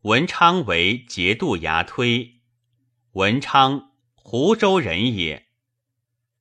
[0.02, 2.40] 文昌为节度牙推。
[3.12, 5.48] 文昌，湖州人也。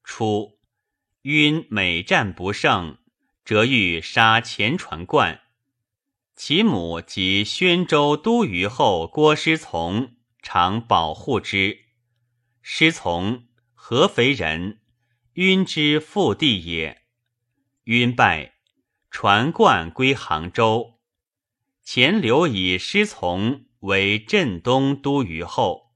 [0.04, 0.60] 初，
[1.24, 3.00] 晕每战不胜，
[3.44, 5.42] 折欲杀前传冠。
[6.36, 11.87] 其母及宣州都虞后郭师从常保护之。
[12.70, 14.82] 师从合肥人，
[15.36, 17.04] 晕之父弟也。
[17.86, 18.56] 晕败，
[19.10, 21.00] 传贯归杭州。
[21.82, 25.94] 钱留以师从为镇东都虞后。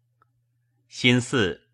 [0.88, 1.68] 新四。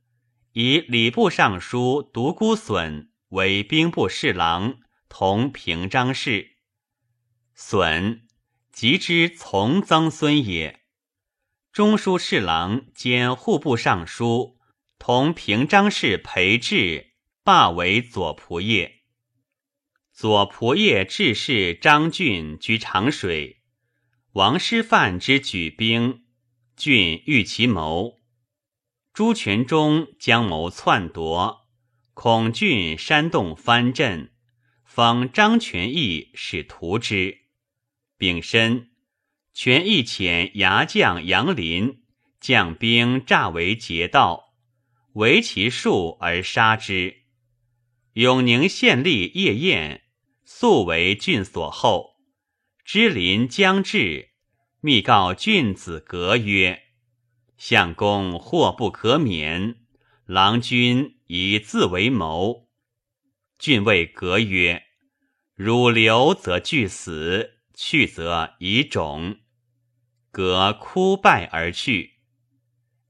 [0.53, 6.55] 以礼部尚书独孤损为兵部侍郎，同平章事。
[7.53, 8.25] 损
[8.71, 10.81] 即之从曾孙也。
[11.71, 14.56] 中书侍郎兼户部尚书，
[14.99, 18.91] 同平章事裴志罢为左仆射。
[20.11, 23.61] 左仆射致仕张俊居长水，
[24.33, 26.23] 王师范之举兵，
[26.75, 28.17] 俊欲其谋。
[29.13, 31.67] 朱全忠将谋篡夺，
[32.13, 34.31] 孔俊煽动藩镇，
[34.83, 37.45] 封张全义使屠之。
[38.17, 38.89] 丙申，
[39.53, 42.03] 全义遣牙将杨林
[42.41, 44.46] 将兵诈为劫道，
[45.17, 47.23] 为其数而杀之。
[48.13, 50.03] 永宁县吏叶彦
[50.45, 52.17] 素为郡所后，
[52.85, 54.29] 知临将至，
[54.79, 56.83] 密告郡子革曰。
[57.57, 59.77] 相公祸不可免，
[60.27, 62.69] 郎君以自为谋。
[63.57, 64.83] 郡谓革曰
[65.57, 69.39] ：“汝留则俱死，去则以冢。”
[70.29, 72.16] 革哭拜而去。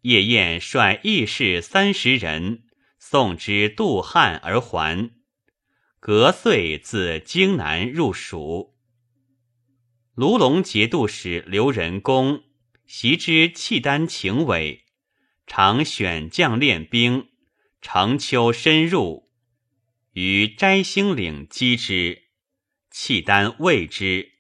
[0.08, 2.64] 叶晏率义士三十人
[2.98, 5.12] 送之渡汉而还。
[6.00, 8.78] 隔岁自荆南入蜀。
[10.16, 12.46] 卢龙节度使刘仁恭。
[12.86, 14.86] 习之契丹情伪，
[15.46, 17.28] 常选将练兵，
[17.82, 19.30] 长秋深入，
[20.14, 22.30] 于摘星岭击之。
[22.90, 24.32] 契丹畏之，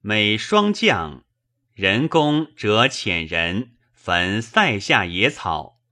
[0.00, 1.24] 每双将
[1.72, 3.77] 人工折遣人
[4.08, 5.82] 焚塞下野草，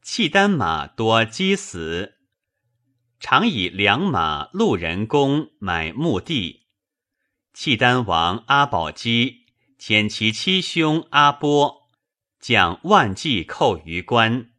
[0.00, 2.18] 契丹马多饥死，
[3.18, 6.68] 常以良马路人工买墓地。
[7.52, 9.46] 契丹王阿保机。
[9.76, 11.88] 遣其七兄阿波
[12.38, 14.52] 将万骑寇于关，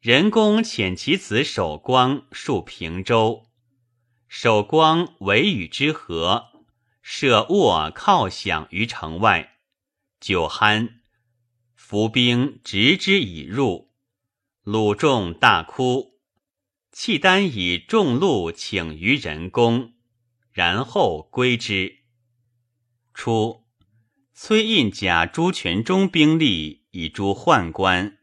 [0.00, 3.46] 人公遣其子守光戍平州，
[4.26, 6.46] 守光为与之和，
[7.00, 9.58] 设卧靠享于城外，
[10.18, 11.01] 酒酣，
[11.92, 13.90] 伏兵执之以入，
[14.62, 16.18] 鲁众大哭，
[16.90, 19.92] 契丹以众禄请于人公，
[20.52, 21.98] 然后归之。
[23.12, 23.66] 初。
[24.32, 28.16] 崔胤假朱全忠兵力以诛宦官，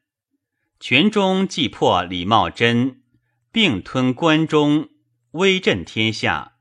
[0.80, 3.04] 全忠既破李茂贞，
[3.52, 4.90] 并吞关中，
[5.34, 6.54] 威震天下，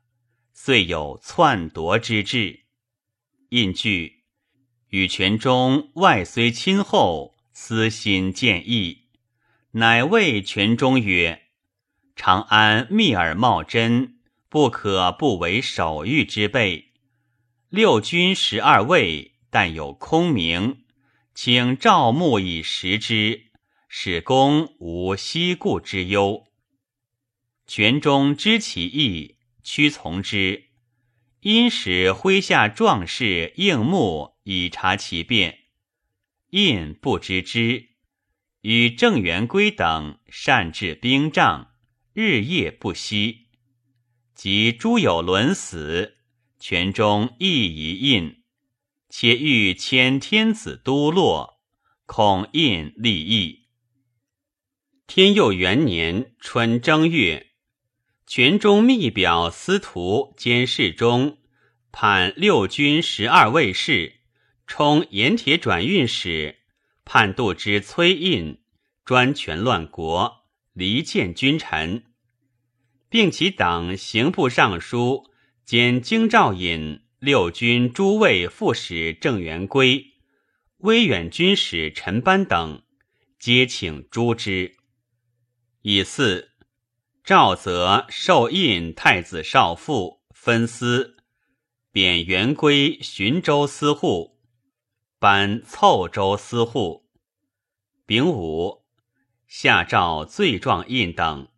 [0.52, 2.66] 遂有篡夺之志。
[3.48, 4.17] 胤惧，
[4.90, 9.04] 与全忠外虽亲厚，私心见异，
[9.72, 11.42] 乃谓全忠曰
[12.14, 14.18] ：“长安密而茂贞，
[14.48, 16.92] 不可不为守御之备。
[17.68, 20.84] 六军十二卫。”但有空名，
[21.34, 23.46] 请赵牧以食之，
[23.88, 26.44] 使公无息故之忧。
[27.66, 30.67] 权中知其意，屈从之。
[31.40, 35.58] 因使麾下壮士应募以察其变。
[36.50, 37.90] 印不知之，
[38.62, 41.72] 与郑元圭等善治兵仗，
[42.12, 43.48] 日夜不息。
[44.34, 46.16] 及朱有伦死，
[46.58, 48.42] 权中亦以印。
[49.10, 51.60] 且欲迁天子都洛，
[52.06, 53.68] 恐印立异。
[55.06, 57.47] 天佑元年春正月，
[58.28, 61.38] 全中密表司徒兼侍中，
[61.90, 64.20] 判六军十二卫士，
[64.66, 66.56] 充盐铁转运使，
[67.06, 68.58] 判度之崔胤，
[69.06, 72.04] 专权乱国，离间君臣，
[73.08, 75.30] 并其党刑部尚书
[75.64, 77.00] 兼京兆尹。
[77.18, 80.12] 六军诸卫副使郑元圭、
[80.76, 82.82] 威远军使陈班等，
[83.40, 84.76] 皆请诛之。
[85.82, 86.47] 以四
[87.28, 91.18] 赵则受印太子少傅，分司，
[91.92, 94.38] 贬元归寻州司户，
[95.18, 97.06] 颁凑州司户。
[98.06, 98.86] 丙午，
[99.46, 101.48] 下诏罪状印等，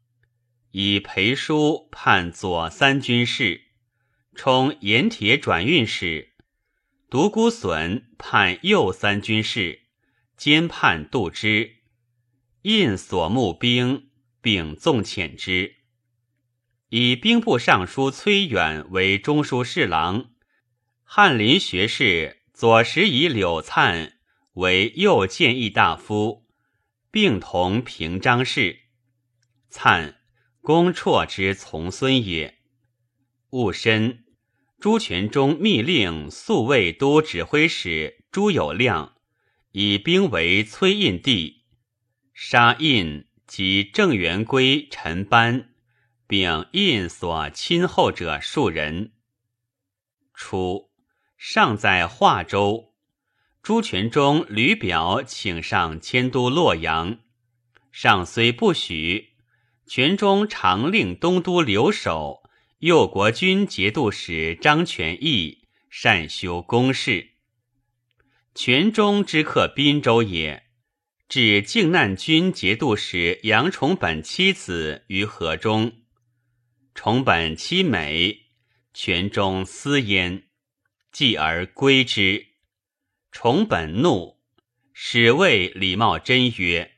[0.73, 3.61] 以裴书判左三军事，
[4.35, 6.33] 充盐铁转运使；
[7.09, 9.83] 独孤损判右三军事，
[10.37, 11.77] 兼判度之。
[12.63, 14.10] 印所募兵。
[14.43, 15.77] 并纵遣之，
[16.89, 20.31] 以兵部尚书崔远为中书侍郎，
[21.05, 24.13] 翰林学士左拾遗柳粲
[24.55, 26.47] 为右谏议大夫，
[27.11, 28.81] 并同平章事。
[29.71, 30.17] 粲，
[30.61, 32.59] 公绰之从孙也。
[33.51, 34.25] 戊申，
[34.79, 39.13] 朱全忠密令宿卫都指挥使朱友谅
[39.73, 41.65] 以兵为崔印地，
[42.33, 43.27] 杀印。
[43.51, 45.71] 及郑元归、陈班，
[46.29, 49.11] 并印所亲厚者数人。
[50.33, 50.93] 初，
[51.37, 52.95] 尚在华州，
[53.61, 57.19] 朱全忠屡表请上迁都洛阳，
[57.91, 59.31] 上虽不许，
[59.85, 62.45] 全忠常令东都留守
[62.79, 67.31] 右国军节度使张全义善修宫事。
[68.55, 70.70] 全忠之客滨州也。
[71.31, 75.93] 至靖难军节度使杨崇本妻子于河中，
[76.93, 78.47] 崇本妻美，
[78.93, 80.49] 全中思焉，
[81.13, 82.49] 继而归之。
[83.31, 84.41] 崇本怒，
[84.93, 86.97] 使谓李茂贞曰：“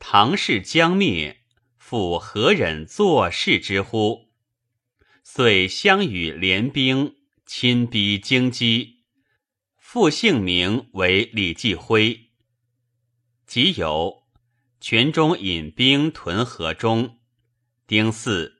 [0.00, 1.42] 唐氏将灭，
[1.76, 4.30] 复何忍坐视之乎？”
[5.22, 9.00] 遂相与联兵，亲逼京畿，
[9.76, 12.29] 复姓名为李继辉。
[13.50, 14.22] 即有
[14.80, 17.18] 泉中引兵屯河中，
[17.84, 18.52] 丁巳，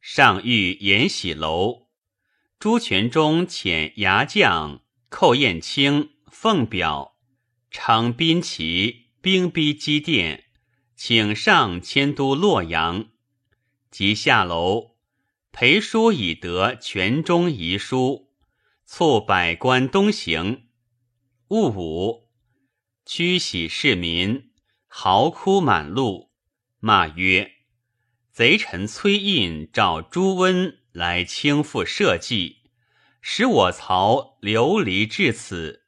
[0.00, 1.88] 上御延禧楼。
[2.60, 7.16] 朱全忠遣牙将寇彦卿奉表，
[7.72, 10.44] 称兵旗，兵逼基殿，
[10.94, 13.08] 请上迁都洛阳。
[13.90, 14.92] 即下楼，
[15.50, 18.30] 裴书已得泉中遗书，
[18.84, 20.68] 促百官东行。
[21.48, 22.27] 戊午。
[23.10, 24.50] 驱喜市民，
[24.86, 26.30] 嚎哭满路，
[26.78, 27.52] 骂曰
[28.30, 32.56] ：“贼臣崔胤召朱温来倾覆社稷，
[33.22, 35.86] 使我曹流离至此。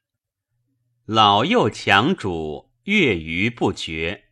[1.05, 4.23] 老幼强主，月余不绝。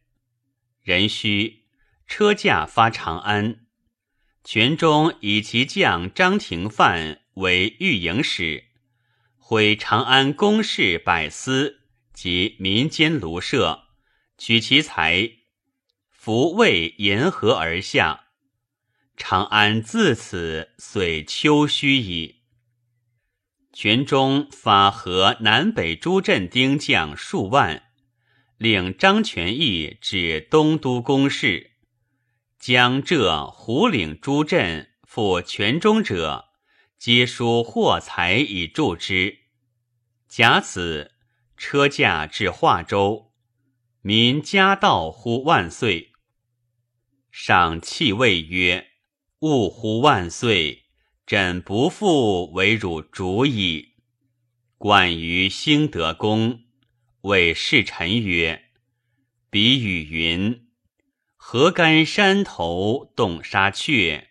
[0.82, 1.66] 人须
[2.08, 3.68] 车驾发长安，
[4.44, 8.64] 全中以其将张廷范为御营使，
[9.38, 11.76] 毁长安宫室百司。”
[12.22, 13.84] 及民间庐舍，
[14.38, 15.38] 取其财，
[16.10, 18.26] 弗为沿河而下。
[19.16, 22.42] 长安自此遂丘墟矣。
[23.72, 27.84] 全中发河南北诸镇丁将数万，
[28.58, 31.72] 令张全义至东都公事，
[32.60, 36.50] 江浙湖岭诸镇赴全中者，
[36.98, 39.38] 皆书货财以助之。
[40.28, 41.16] 甲子。
[41.60, 43.34] 车驾至华州，
[44.02, 46.14] 民家道呼万岁。
[47.32, 48.88] 上泣谓曰
[49.42, 50.86] ：“勿呼万岁，
[51.28, 53.96] 朕不复为汝主矣。”
[54.80, 56.62] 冠于兴德宫，
[57.24, 58.70] 谓侍臣曰
[59.52, 60.70] ：“比语云
[61.36, 64.30] ：‘何干山头动沙雀，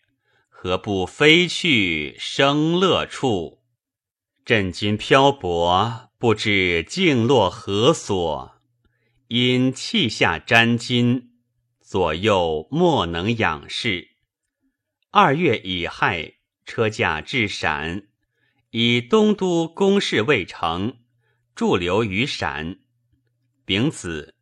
[0.48, 3.62] 何不飞去生乐处？’
[4.46, 8.60] 朕今漂泊。”不知静落何所，
[9.28, 11.28] 因气下沾巾，
[11.80, 14.08] 左右莫能仰视。
[15.12, 16.34] 二月乙亥，
[16.66, 18.08] 车驾至陕，
[18.70, 20.98] 以东都公事未成，
[21.54, 22.80] 驻留于陕。
[23.64, 24.34] 丙子，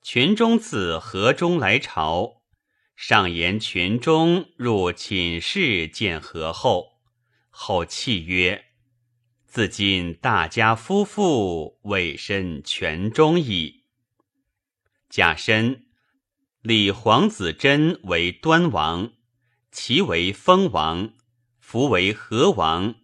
[0.00, 2.40] 群中自河中来朝，
[2.96, 7.02] 上言群中入寝室见何后，
[7.50, 8.69] 后泣曰。
[9.50, 13.82] 自今大家夫妇委身全中矣。
[15.08, 15.86] 甲申，
[16.62, 19.12] 立皇子真为端王，
[19.72, 21.14] 齐为封王，
[21.58, 22.94] 福为和王，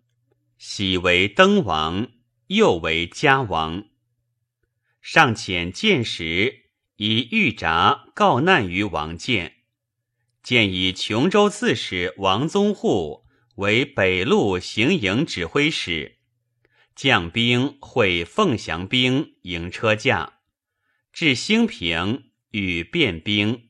[0.56, 2.12] 喜为登王，
[2.46, 3.88] 又为嘉王。
[5.00, 9.56] 上遣见时，以玉札告难于王建，
[10.44, 13.26] 建以琼州刺史王宗护
[13.56, 16.15] 为北路行营指挥使。
[16.96, 20.40] 将兵会凤翔兵迎车驾，
[21.12, 23.68] 至兴平与变兵，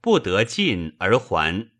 [0.00, 1.72] 不得进而还。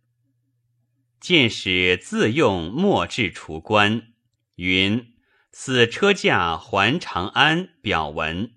[1.20, 4.14] 见使自用墨制除官，
[4.56, 5.14] 云
[5.52, 8.54] 此车驾还长安表文。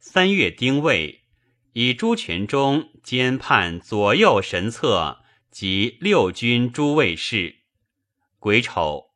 [0.00, 1.22] 三月丁未，
[1.74, 7.60] 以朱全忠兼判左右神策及六军诸卫士。
[8.40, 9.10] 癸丑，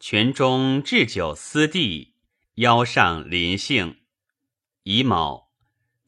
[0.00, 2.14] 全忠置酒私地，
[2.54, 3.98] 邀上临幸。
[4.84, 5.52] 乙卯，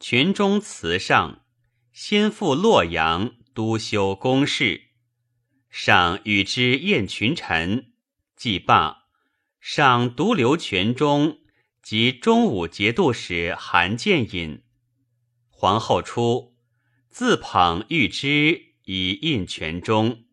[0.01, 1.45] 全忠辞上，
[1.93, 3.35] 先赴洛阳。
[3.55, 4.85] 督修公事，
[5.69, 7.93] 上与之宴群臣，
[8.35, 9.09] 既罢，
[9.61, 11.41] 上独留泉中
[11.83, 14.63] 及中武节度使韩建饮。
[15.51, 16.57] 皇后出，
[17.11, 20.25] 自捧玉之以印泉中。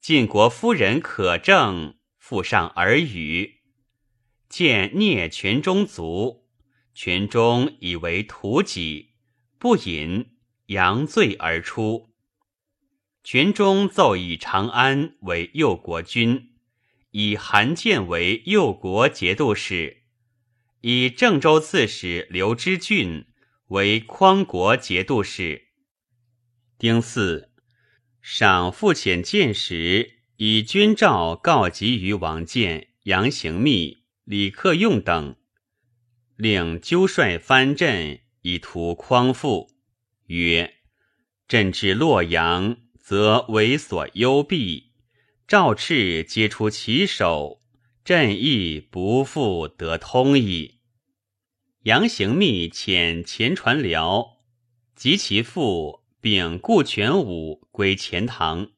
[0.00, 1.94] 晋国夫人可正
[2.26, 3.60] 附上耳语，
[4.48, 6.46] 见聂全中卒，
[6.94, 9.10] 全中以为屠己，
[9.58, 10.30] 不饮，
[10.68, 12.14] 扬醉而出。
[13.22, 16.54] 全中奏以长安为右国君，
[17.10, 20.04] 以韩建为右国节度使，
[20.80, 23.26] 以郑州刺史刘知俊
[23.66, 25.66] 为匡国节度使。
[26.78, 27.50] 丁巳，
[28.22, 35.36] 赏复遣见时，以军诏告急于王建、杨行密、李克用等，
[36.36, 39.70] 令纠率藩镇以图匡复，
[40.26, 40.74] 曰
[41.48, 44.92] ：“朕至洛阳。”则为所幽闭，
[45.46, 47.60] 赵赤皆出其手，
[48.02, 50.80] 朕亦不复得通矣。
[51.82, 54.38] 杨行密遣前传辽，
[54.96, 58.70] 及其父，秉顾全武归钱塘，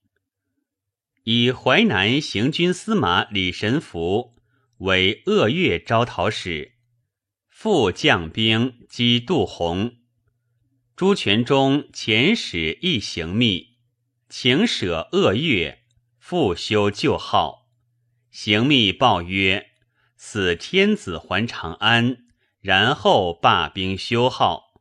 [1.29, 4.37] 以淮南行军司马李神福
[4.79, 6.75] 为鄂越招讨使，
[7.49, 9.97] 副将兵击杜洪。
[10.95, 13.79] 朱全忠遣使一行密。
[14.29, 15.81] 请舍恶月，
[16.21, 17.73] 复修旧号。
[18.31, 19.71] 行密报曰
[20.17, 22.19] ：“死天子还长安，
[22.61, 24.81] 然后罢兵修号。”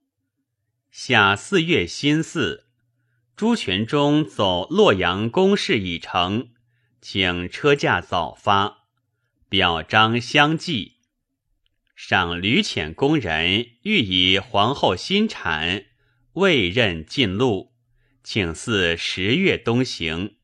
[0.92, 2.65] 夏四月辛巳，
[3.36, 6.52] 朱全忠走洛阳公事已成，
[7.02, 8.86] 请车驾早发，
[9.50, 11.00] 表彰相继。
[11.98, 15.84] 赏吕遣宫人欲以皇后新产，
[16.34, 17.74] 未任进禄。
[18.24, 20.38] 请似十月东行，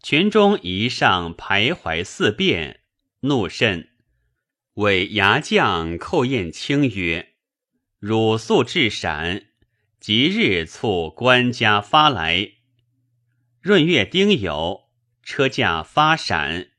[0.00, 2.80] 群中一上徘徊四变，
[3.20, 3.90] 怒甚，
[4.74, 7.34] 谓牙将寇彦卿曰
[7.98, 9.49] ：“汝速至陕，
[10.00, 12.52] 即日促官家发来。”
[13.62, 14.86] 闰月丁酉，
[15.22, 16.70] 车驾发陕，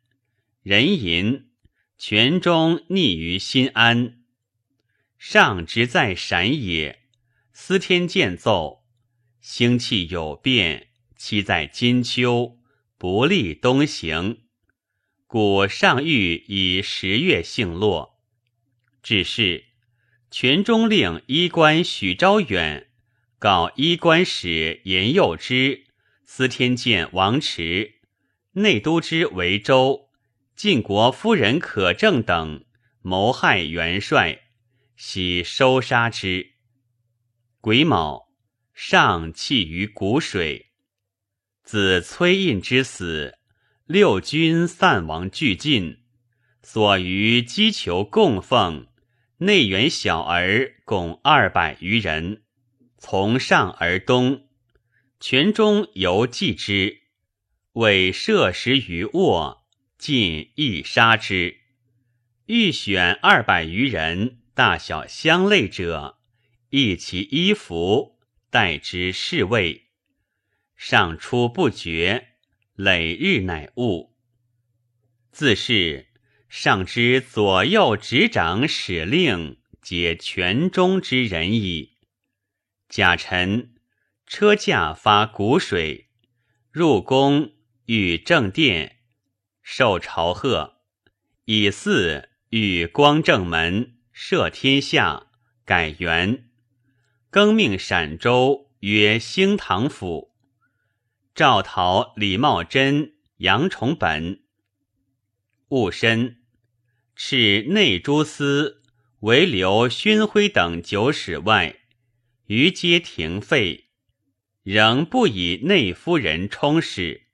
[0.63, 1.51] 人吟，
[1.97, 4.17] 全中匿于新安。
[5.19, 7.03] 上直在陕也，
[7.53, 8.83] 司天见奏。
[9.39, 12.57] 星气有变，期在金秋，
[12.97, 14.41] 不利东行，
[15.27, 18.19] 故上谕以十月幸落。
[19.03, 19.65] 只是
[20.31, 22.90] 全中令衣冠许昭远
[23.41, 25.87] 告衣冠使严幼之、
[26.23, 27.95] 司天监王迟、
[28.51, 30.11] 内都之韦州、
[30.55, 32.63] 晋国夫人可正等
[33.01, 34.41] 谋害元帅，
[34.95, 36.51] 悉收杀之。
[37.59, 38.29] 癸卯。
[38.75, 40.67] 上弃于谷水，
[41.63, 43.37] 自崔胤之死，
[43.85, 45.97] 六军散亡俱尽，
[46.61, 48.87] 所余击求供奉，
[49.37, 52.43] 内援小儿共二百余人，
[53.03, 54.47] 从上而东，
[55.19, 57.01] 泉中犹继之，
[57.73, 59.65] 为设食于卧，
[59.97, 61.57] 尽亦杀之。
[62.45, 66.19] 欲选二百余人，大小相类者，
[66.69, 68.19] 一其衣服。
[68.51, 69.87] 待之侍卫，
[70.75, 72.35] 上出不绝，
[72.75, 74.13] 累日乃悟。
[75.31, 76.11] 自是
[76.49, 81.90] 上之左右执掌使令，皆权中之人矣。
[82.91, 83.75] 贾臣
[84.27, 86.09] 车驾发谷水，
[86.71, 87.53] 入宫
[87.85, 88.97] 与正殿，
[89.61, 90.81] 受朝贺，
[91.45, 95.27] 以嗣与光正门，赦天下，
[95.63, 96.49] 改元。
[97.29, 100.35] 更命陕州曰兴唐府，
[101.33, 104.41] 赵陶、李茂贞、杨崇本。
[105.69, 106.41] 戊申，
[107.15, 108.83] 敕内诸司
[109.21, 111.77] 唯留勋辉等九使外，
[112.53, 113.85] 余皆停废，
[114.61, 117.27] 仍不以内夫人充使。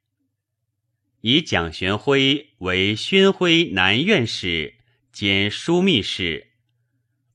[1.22, 4.76] 以蒋玄辉为勋辉南院使
[5.12, 6.52] 兼枢密使。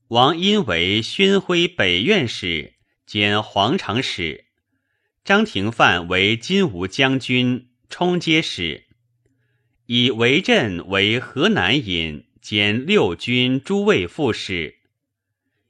[0.07, 2.75] 王因为勋辉北院使
[3.05, 4.45] 兼皇长使，
[5.25, 8.85] 张廷范为金吾将军、充阶使，
[9.87, 14.82] 以韦镇为河南尹兼六军诸卫副使。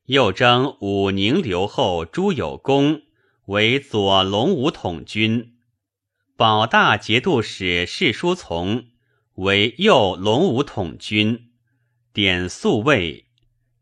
[0.06, 3.02] 又征武宁留后朱有功
[3.46, 5.56] 为左龙武统军，
[6.36, 8.88] 保大节度使释书从
[9.36, 11.50] 为右龙武统军，
[12.12, 13.26] 点宿卫，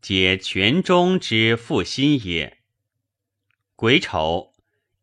[0.00, 2.58] 皆权中之复心也。
[3.76, 4.52] 癸丑。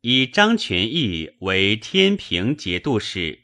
[0.01, 3.43] 以张全义为天平节度使，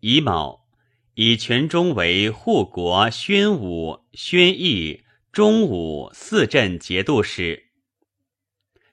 [0.00, 0.66] 乙卯，
[1.14, 7.66] 以权中为护国宣武、宣义、中武四镇节度使。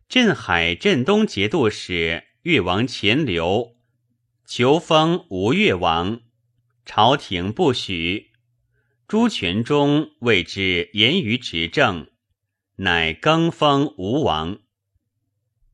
[0.08, 3.74] 镇海、镇东节度使越王钱镠
[4.46, 6.22] 求封吴越王，
[6.86, 8.30] 朝廷不许。
[9.08, 12.08] 朱全忠谓之言于执政，
[12.76, 14.60] 乃更封吴王。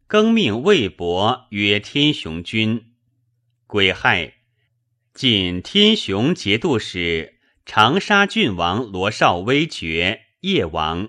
[0.08, 2.94] 更命魏博曰天雄君，
[3.68, 4.36] 癸亥，
[5.14, 11.08] 晋天雄节度使长沙郡王罗绍威爵夜王。